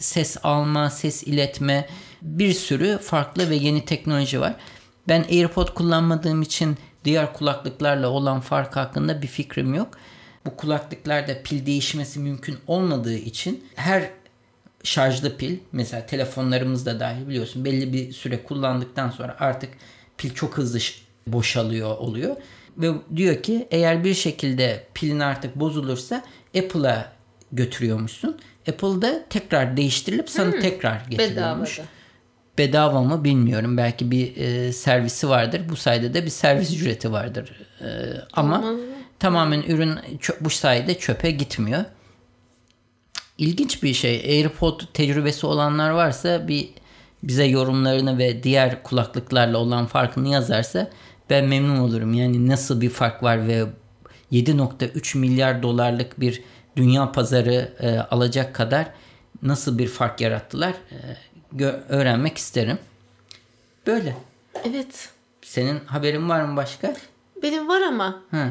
Ses 0.00 0.36
alma, 0.42 0.90
ses 0.90 1.22
iletme 1.22 1.88
bir 2.22 2.52
sürü 2.52 2.98
farklı 2.98 3.50
ve 3.50 3.54
yeni 3.54 3.84
teknoloji 3.84 4.40
var. 4.40 4.54
Ben 5.08 5.22
AirPod 5.22 5.74
kullanmadığım 5.74 6.42
için 6.42 6.76
diğer 7.04 7.32
kulaklıklarla 7.32 8.08
olan 8.08 8.40
fark 8.40 8.76
hakkında 8.76 9.22
bir 9.22 9.26
fikrim 9.26 9.74
yok. 9.74 9.98
Bu 10.46 10.56
kulaklıklarda 10.56 11.42
pil 11.42 11.66
değişmesi 11.66 12.18
mümkün 12.20 12.58
olmadığı 12.66 13.16
için 13.16 13.64
her 13.74 14.10
şarjlı 14.84 15.36
pil 15.36 15.58
mesela 15.72 16.06
telefonlarımızda 16.06 17.00
dahil 17.00 17.28
biliyorsun 17.28 17.64
belli 17.64 17.92
bir 17.92 18.12
süre 18.12 18.42
kullandıktan 18.42 19.10
sonra 19.10 19.36
artık 19.38 19.70
pil 20.18 20.34
çok 20.34 20.58
hızlı 20.58 20.78
boşalıyor 21.26 21.98
oluyor. 21.98 22.36
Ve 22.76 22.92
diyor 23.16 23.42
ki 23.42 23.68
eğer 23.70 24.04
bir 24.04 24.14
şekilde 24.14 24.86
pilin 24.94 25.20
artık 25.20 25.56
bozulursa 25.56 26.24
Apple'a 26.58 27.12
götürüyormuşsun. 27.52 28.38
Apple'da 28.68 29.24
tekrar 29.30 29.76
değiştirilip 29.76 30.30
sana 30.30 30.52
hmm, 30.52 30.60
tekrar 30.60 31.04
getiriyormuş. 31.10 31.78
Bedavada. 31.78 32.01
Bedava 32.58 33.02
mı 33.02 33.24
bilmiyorum. 33.24 33.76
Belki 33.76 34.10
bir 34.10 34.36
e, 34.36 34.72
servisi 34.72 35.28
vardır. 35.28 35.62
Bu 35.68 35.76
sayede 35.76 36.14
de 36.14 36.24
bir 36.24 36.30
servis 36.30 36.72
ücreti 36.74 37.12
vardır. 37.12 37.52
E, 37.80 37.88
ama 38.32 38.58
Olmaz 38.58 38.92
tamamen 39.22 39.62
ürün 39.62 39.98
bu 40.40 40.50
sayede 40.50 40.98
çöpe 40.98 41.30
gitmiyor. 41.30 41.84
İlginç 43.38 43.82
bir 43.82 43.94
şey. 43.94 44.16
AirPod 44.16 44.80
tecrübesi 44.94 45.46
olanlar 45.46 45.90
varsa 45.90 46.48
bir 46.48 46.68
bize 47.22 47.44
yorumlarını 47.44 48.18
ve 48.18 48.42
diğer 48.42 48.82
kulaklıklarla 48.82 49.58
olan 49.58 49.86
farkını 49.86 50.28
yazarsa 50.28 50.90
ben 51.30 51.44
memnun 51.44 51.78
olurum. 51.78 52.14
Yani 52.14 52.48
nasıl 52.48 52.80
bir 52.80 52.90
fark 52.90 53.22
var 53.22 53.48
ve 53.48 53.64
7.3 54.32 55.18
milyar 55.18 55.62
dolarlık 55.62 56.20
bir 56.20 56.42
dünya 56.76 57.12
pazarı 57.12 57.72
e, 57.80 57.98
alacak 57.98 58.54
kadar 58.54 58.86
nasıl 59.42 59.78
bir 59.78 59.88
fark 59.88 60.20
yarattılar 60.20 60.70
e, 60.70 60.98
öğrenmek 61.88 62.38
isterim. 62.38 62.78
Böyle. 63.86 64.16
Evet. 64.64 65.10
Senin 65.42 65.78
haberin 65.78 66.28
var 66.28 66.44
mı 66.44 66.56
başka? 66.56 66.94
Benim 67.42 67.68
var 67.68 67.80
ama. 67.80 68.22
Ha. 68.30 68.48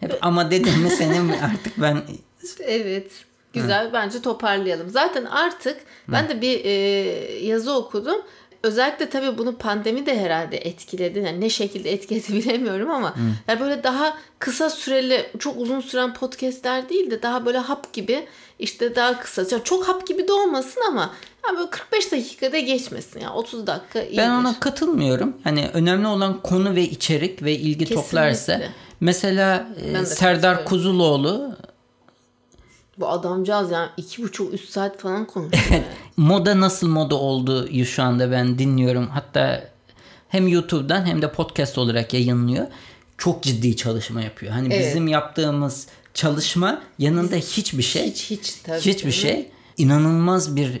Hep 0.00 0.18
ama 0.20 0.50
dedim 0.50 0.80
mi 0.80 0.90
senin 0.90 1.28
artık 1.28 1.80
ben 1.80 2.02
Evet. 2.60 3.24
Güzel 3.52 3.88
Hı. 3.88 3.92
bence 3.92 4.22
toparlayalım. 4.22 4.90
Zaten 4.90 5.24
artık 5.24 5.80
Hı. 5.80 6.12
ben 6.12 6.28
de 6.28 6.40
bir 6.40 6.64
e, 6.64 6.70
yazı 7.46 7.72
okudum. 7.72 8.22
Özellikle 8.62 9.10
tabii 9.10 9.38
bunu 9.38 9.56
pandemi 9.56 10.06
de 10.06 10.20
herhalde 10.20 10.56
etkiledi. 10.56 11.18
Yani 11.18 11.40
ne 11.40 11.50
şekilde 11.50 11.92
etkiledi 11.92 12.32
bilemiyorum 12.32 12.90
ama 12.90 13.16
Hı. 13.16 13.20
yani 13.48 13.60
böyle 13.60 13.84
daha 13.84 14.16
kısa 14.38 14.70
süreli, 14.70 15.26
çok 15.38 15.56
uzun 15.60 15.80
süren 15.80 16.14
podcastler 16.14 16.88
değil 16.88 17.10
de 17.10 17.22
daha 17.22 17.46
böyle 17.46 17.58
hap 17.58 17.92
gibi 17.92 18.26
işte 18.58 18.96
daha 18.96 19.20
kısa. 19.20 19.44
Yani 19.50 19.64
çok 19.64 19.88
hap 19.88 20.06
gibi 20.06 20.28
de 20.28 20.32
olmasın 20.32 20.80
ama 20.88 21.10
yani 21.46 21.58
böyle 21.58 21.70
45 21.70 22.12
dakikada 22.12 22.58
geçmesin 22.58 23.20
ya. 23.20 23.24
Yani 23.24 23.34
30 23.34 23.66
dakika 23.66 24.02
iyidir. 24.02 24.16
Ben 24.16 24.30
ona 24.30 24.60
katılmıyorum. 24.60 25.36
Hani 25.44 25.70
önemli 25.74 26.06
olan 26.06 26.42
konu 26.42 26.74
ve 26.74 26.82
içerik 26.82 27.42
ve 27.42 27.52
ilgi 27.52 27.78
Kesinlikle. 27.78 28.02
toplarsa. 28.02 28.60
Mesela 29.00 29.68
e, 30.02 30.06
Serdar 30.06 30.64
Kuzuloğlu 30.64 31.56
bu 32.98 33.08
adamcağız 33.08 33.70
yani 33.70 33.88
iki 33.96 34.22
buçuk 34.22 34.54
üç 34.54 34.68
saat 34.68 34.98
falan 34.98 35.26
konuşuyor. 35.26 35.82
moda 36.16 36.60
nasıl 36.60 36.88
moda 36.88 37.14
oldu 37.14 37.84
şu 37.84 38.02
anda 38.02 38.30
ben 38.30 38.58
dinliyorum. 38.58 39.08
Hatta 39.08 39.64
hem 40.28 40.48
YouTube'dan 40.48 41.06
hem 41.06 41.22
de 41.22 41.32
podcast 41.32 41.78
olarak 41.78 42.14
yayınlıyor. 42.14 42.66
Çok 43.18 43.42
ciddi 43.42 43.76
çalışma 43.76 44.22
yapıyor. 44.22 44.52
Hani 44.52 44.74
evet. 44.74 44.86
bizim 44.86 45.08
yaptığımız 45.08 45.86
çalışma 46.14 46.82
yanında 46.98 47.36
Biz, 47.36 47.56
hiçbir 47.56 47.82
şey. 47.82 48.10
Hiç 48.10 48.30
hiç 48.30 48.52
tabii. 48.52 48.80
Hiçbir 48.80 49.12
şey. 49.12 49.50
İnanılmaz 49.76 50.56
bir 50.56 50.80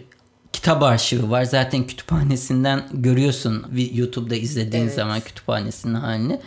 kitap 0.52 0.82
arşivi 0.82 1.30
var. 1.30 1.44
Zaten 1.44 1.86
kütüphanesinden 1.86 2.88
görüyorsun 2.92 3.66
YouTube'da 3.92 4.34
izlediğin 4.34 4.82
evet. 4.82 4.94
zaman 4.94 5.20
kütüphanesinin 5.20 5.94
halini. 5.94 6.40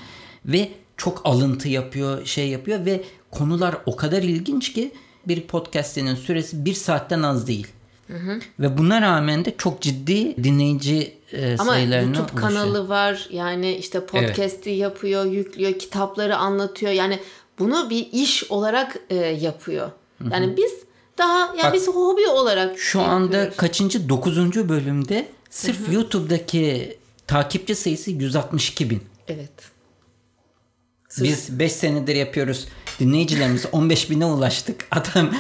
Ve 0.45 0.69
çok 0.97 1.21
alıntı 1.25 1.69
yapıyor, 1.69 2.25
şey 2.25 2.49
yapıyor 2.49 2.86
ve 2.86 3.04
konular 3.32 3.75
o 3.86 3.95
kadar 3.95 4.23
ilginç 4.23 4.73
ki 4.73 4.91
bir 5.28 5.42
podcast'inin 5.42 6.16
süresi 6.16 6.66
bir 6.66 6.74
saatten 6.74 7.22
az 7.24 7.48
değil. 7.48 7.68
Hı 8.08 8.18
hı. 8.18 8.40
Ve 8.60 8.78
buna 8.78 9.02
rağmen 9.02 9.46
de 9.46 9.54
çok 9.58 9.82
ciddi 9.82 10.44
dinleyici 10.44 11.14
e, 11.32 11.56
Ama 11.60 11.72
sayılarına 11.72 12.18
YouTube 12.18 12.22
ulaşıyor. 12.22 12.42
kanalı 12.42 12.90
var. 12.90 13.28
Yani 13.32 13.76
işte 13.76 14.06
podcast'i 14.06 14.70
evet. 14.70 14.80
yapıyor, 14.80 15.26
yüklüyor, 15.26 15.80
kitapları 15.80 16.38
anlatıyor. 16.38 16.92
Yani 16.92 17.20
bunu 17.60 17.90
bir 17.90 18.08
iş 18.12 18.52
olarak 18.52 19.00
e, 19.10 19.16
yapıyor. 19.16 19.92
Yani 20.32 20.46
hı 20.46 20.52
hı. 20.52 20.58
biz 20.58 20.72
daha 21.18 21.40
yani 21.40 21.64
Bak, 21.64 21.74
biz 21.74 21.88
hobi 21.88 22.28
olarak 22.28 22.80
şu 22.80 22.98
yapıyoruz. 22.98 23.24
anda 23.24 23.50
kaçıncı? 23.50 24.10
Dokuzuncu 24.10 24.70
bölümde 24.70 25.28
sırf 25.50 25.80
hı 25.80 25.92
hı. 25.92 25.94
YouTube'daki 25.94 26.98
takipçi 27.28 27.76
sayısı 27.76 28.12
162 28.12 28.90
bin. 28.90 29.04
Evet. 29.28 29.52
Biz 31.22 31.60
5 31.60 31.72
senedir 31.72 32.16
yapıyoruz. 32.16 32.68
Dinleyicilerimiz 33.00 33.66
15 33.72 34.10
bine 34.10 34.26
ulaştık. 34.26 34.88
Adam 34.92 35.32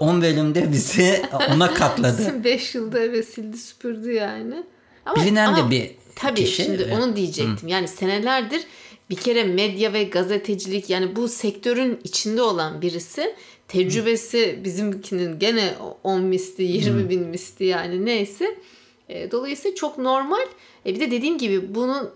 10 0.00 0.22
bölümde 0.22 0.72
bizi 0.72 1.22
ona 1.54 1.74
katladı. 1.74 2.44
5 2.44 2.74
yılda 2.74 3.00
eve 3.00 3.22
sildi 3.22 3.56
süpürdü 3.56 4.12
yani. 4.12 4.62
Ama, 5.06 5.22
Bilinen 5.22 5.46
ama, 5.46 5.56
de 5.56 5.70
bir 5.70 5.90
tabii, 6.16 6.44
kişi. 6.44 6.66
Tabii 6.66 6.78
şimdi 6.78 6.94
onu 6.94 7.16
diyecektim. 7.16 7.68
Hı. 7.68 7.72
Yani 7.72 7.88
senelerdir 7.88 8.62
bir 9.10 9.16
kere 9.16 9.44
medya 9.44 9.92
ve 9.92 10.04
gazetecilik 10.04 10.90
yani 10.90 11.16
bu 11.16 11.28
sektörün 11.28 12.00
içinde 12.04 12.42
olan 12.42 12.82
birisi 12.82 13.34
tecrübesi 13.68 14.60
bizimkinin 14.64 15.38
gene 15.38 15.74
10 16.04 16.22
misli 16.22 16.64
20 16.64 17.02
Hı. 17.02 17.10
bin 17.10 17.20
misli 17.20 17.64
yani 17.64 18.04
neyse. 18.04 18.58
E, 19.08 19.30
dolayısıyla 19.30 19.74
çok 19.74 19.98
normal. 19.98 20.46
E, 20.86 20.94
bir 20.94 21.00
de 21.00 21.10
dediğim 21.10 21.38
gibi 21.38 21.74
bunun 21.74 22.10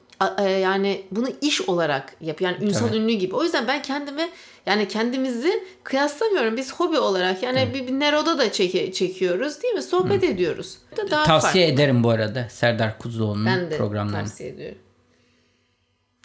yani 0.49 1.03
bunu 1.11 1.29
iş 1.41 1.61
olarak 1.61 2.17
yapıyor. 2.21 2.51
Yani 2.51 2.65
ünsal 2.65 2.89
Tabii. 2.89 2.97
ünlü 2.97 3.13
gibi. 3.13 3.37
O 3.37 3.45
yüzden 3.45 3.69
ben 3.69 3.83
kendimi 3.83 4.29
yani 4.67 4.89
kendimizi 4.89 5.65
kıyaslamıyorum. 5.85 6.57
Biz 6.57 6.75
hobi 6.75 6.99
olarak 6.99 7.43
yani 7.43 7.71
bir, 7.75 7.87
bir 7.87 7.93
Nero'da 7.93 8.39
da 8.39 8.53
çeke, 8.53 8.93
çekiyoruz 8.93 9.63
değil 9.63 9.75
mi? 9.75 9.83
Sohbet 9.83 10.23
Hı. 10.23 10.27
ediyoruz. 10.27 10.79
Da 10.97 11.11
daha 11.11 11.25
tavsiye 11.25 11.67
farklı. 11.67 11.83
ederim 11.83 12.05
bu 12.05 12.11
arada 12.11 12.47
Serdar 12.51 12.99
Kuzuloğlu'nun 12.99 13.47
ben 13.47 13.71
de 13.71 13.77
programlarını. 13.77 14.27
tavsiye 14.29 14.49
ediyorum. 14.51 14.79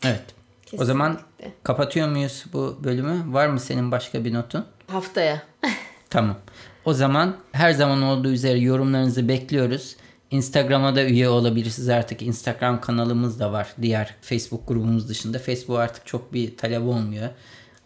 Evet. 0.06 0.24
Kesinlikle. 0.62 0.84
O 0.84 0.86
zaman 0.86 1.20
kapatıyor 1.64 2.08
muyuz 2.08 2.46
bu 2.54 2.78
bölümü? 2.84 3.34
Var 3.34 3.48
mı 3.48 3.60
senin 3.60 3.92
başka 3.92 4.26
bir 4.26 4.34
notun? 4.34 4.66
Haftaya. 4.88 5.42
tamam. 6.10 6.38
O 6.86 6.94
zaman 6.94 7.36
her 7.52 7.72
zaman 7.72 8.02
olduğu 8.02 8.30
üzere 8.32 8.60
yorumlarınızı 8.60 9.28
bekliyoruz. 9.28 9.96
Instagram'a 10.32 10.96
da 10.96 11.04
üye 11.04 11.30
olabilirsiniz 11.30 11.90
artık. 11.90 12.22
Instagram 12.22 12.82
kanalımız 12.82 13.40
da 13.40 13.52
var. 13.52 13.74
Diğer 13.82 14.16
Facebook 14.22 14.68
grubumuz 14.68 15.10
dışında. 15.10 15.40
Facebook 15.40 15.80
artık 15.80 16.06
çok 16.06 16.34
bir 16.34 16.58
talep 16.58 16.82
olmuyor. 16.82 17.30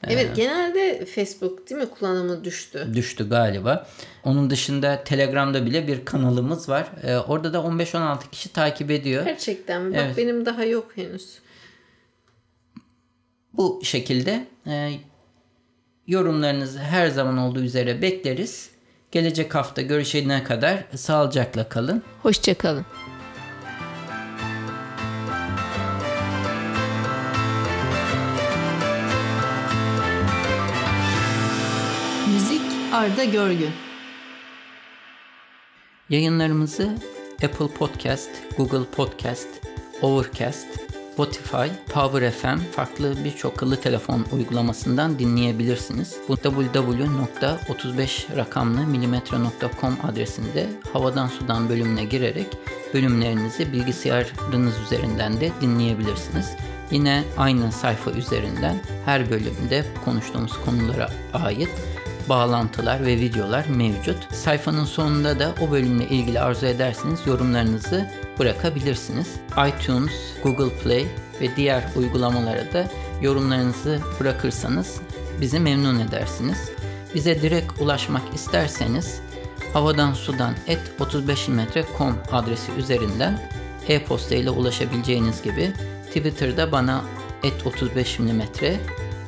Evet 0.07 0.29
ee, 0.31 0.35
genelde 0.35 1.05
Facebook 1.05 1.69
değil 1.69 1.81
mi 1.81 1.89
kullanımı 1.89 2.43
düştü. 2.43 2.87
Düştü 2.95 3.29
galiba. 3.29 3.87
Onun 4.23 4.49
dışında 4.49 5.03
Telegram'da 5.03 5.65
bile 5.65 5.87
bir 5.87 6.05
kanalımız 6.05 6.69
var. 6.69 6.91
Ee, 7.03 7.17
orada 7.17 7.53
da 7.53 7.57
15-16 7.57 8.19
kişi 8.31 8.53
takip 8.53 8.91
ediyor. 8.91 9.25
Gerçekten 9.25 9.81
mi? 9.81 9.95
Bak 9.95 10.01
evet. 10.05 10.17
benim 10.17 10.45
daha 10.45 10.65
yok 10.65 10.91
henüz. 10.95 11.39
Bu 13.53 13.81
şekilde 13.83 14.47
e, 14.67 14.91
yorumlarınızı 16.07 16.79
her 16.79 17.07
zaman 17.07 17.37
olduğu 17.37 17.61
üzere 17.61 18.01
bekleriz. 18.01 18.69
Gelecek 19.11 19.55
hafta 19.55 19.81
görüşene 19.81 20.43
kadar 20.43 20.83
sağlıcakla 20.95 21.69
kalın. 21.69 22.03
Hoşçakalın. 22.23 22.85
Müzik 32.33 32.61
Arda 32.93 33.23
Görgün 33.23 33.71
Yayınlarımızı 36.09 36.97
Apple 37.43 37.67
Podcast, 37.67 38.29
Google 38.57 38.91
Podcast, 38.95 39.47
Overcast, 40.01 40.67
Spotify, 41.13 41.67
Power 41.93 42.31
FM 42.31 42.57
farklı 42.57 43.23
birçok 43.23 43.53
akıllı 43.53 43.81
telefon 43.81 44.25
uygulamasından 44.31 45.19
dinleyebilirsiniz. 45.19 46.17
Bu 46.27 46.33
www.35 46.33 48.37
rakamlı 48.37 48.85
adresinde 50.03 50.69
havadan 50.93 51.27
sudan 51.27 51.69
bölümüne 51.69 52.03
girerek 52.03 52.47
bölümlerinizi 52.93 53.73
bilgisayarınız 53.73 54.73
üzerinden 54.85 55.41
de 55.41 55.51
dinleyebilirsiniz. 55.61 56.49
Yine 56.91 57.23
aynı 57.37 57.71
sayfa 57.71 58.11
üzerinden 58.11 58.81
her 59.05 59.29
bölümde 59.29 59.85
konuştuğumuz 60.05 60.53
konulara 60.65 61.09
ait 61.33 61.69
bağlantılar 62.29 63.05
ve 63.05 63.17
videolar 63.17 63.65
mevcut. 63.65 64.33
Sayfanın 64.33 64.85
sonunda 64.85 65.39
da 65.39 65.55
o 65.61 65.71
bölümle 65.71 66.07
ilgili 66.07 66.39
arzu 66.39 66.65
ederseniz 66.65 67.19
yorumlarınızı 67.27 68.09
bırakabilirsiniz. 68.39 69.27
iTunes, 69.67 70.11
Google 70.43 70.75
Play 70.75 71.07
ve 71.41 71.55
diğer 71.55 71.83
uygulamalara 71.95 72.73
da 72.73 72.87
yorumlarınızı 73.21 73.99
bırakırsanız 74.19 75.01
bizi 75.41 75.59
memnun 75.59 75.99
edersiniz. 75.99 76.69
Bize 77.15 77.41
direkt 77.41 77.81
ulaşmak 77.81 78.33
isterseniz 78.33 79.21
havadan 79.73 80.13
sudan 80.13 80.53
et 80.67 80.79
35mm.com 80.99 82.17
adresi 82.31 82.71
üzerinden 82.71 83.39
e-posta 83.87 84.35
ile 84.35 84.49
ulaşabileceğiniz 84.49 85.41
gibi 85.41 85.73
Twitter'da 86.07 86.71
bana 86.71 87.01
et 87.43 87.67
35 87.67 88.19
mm 88.19 88.41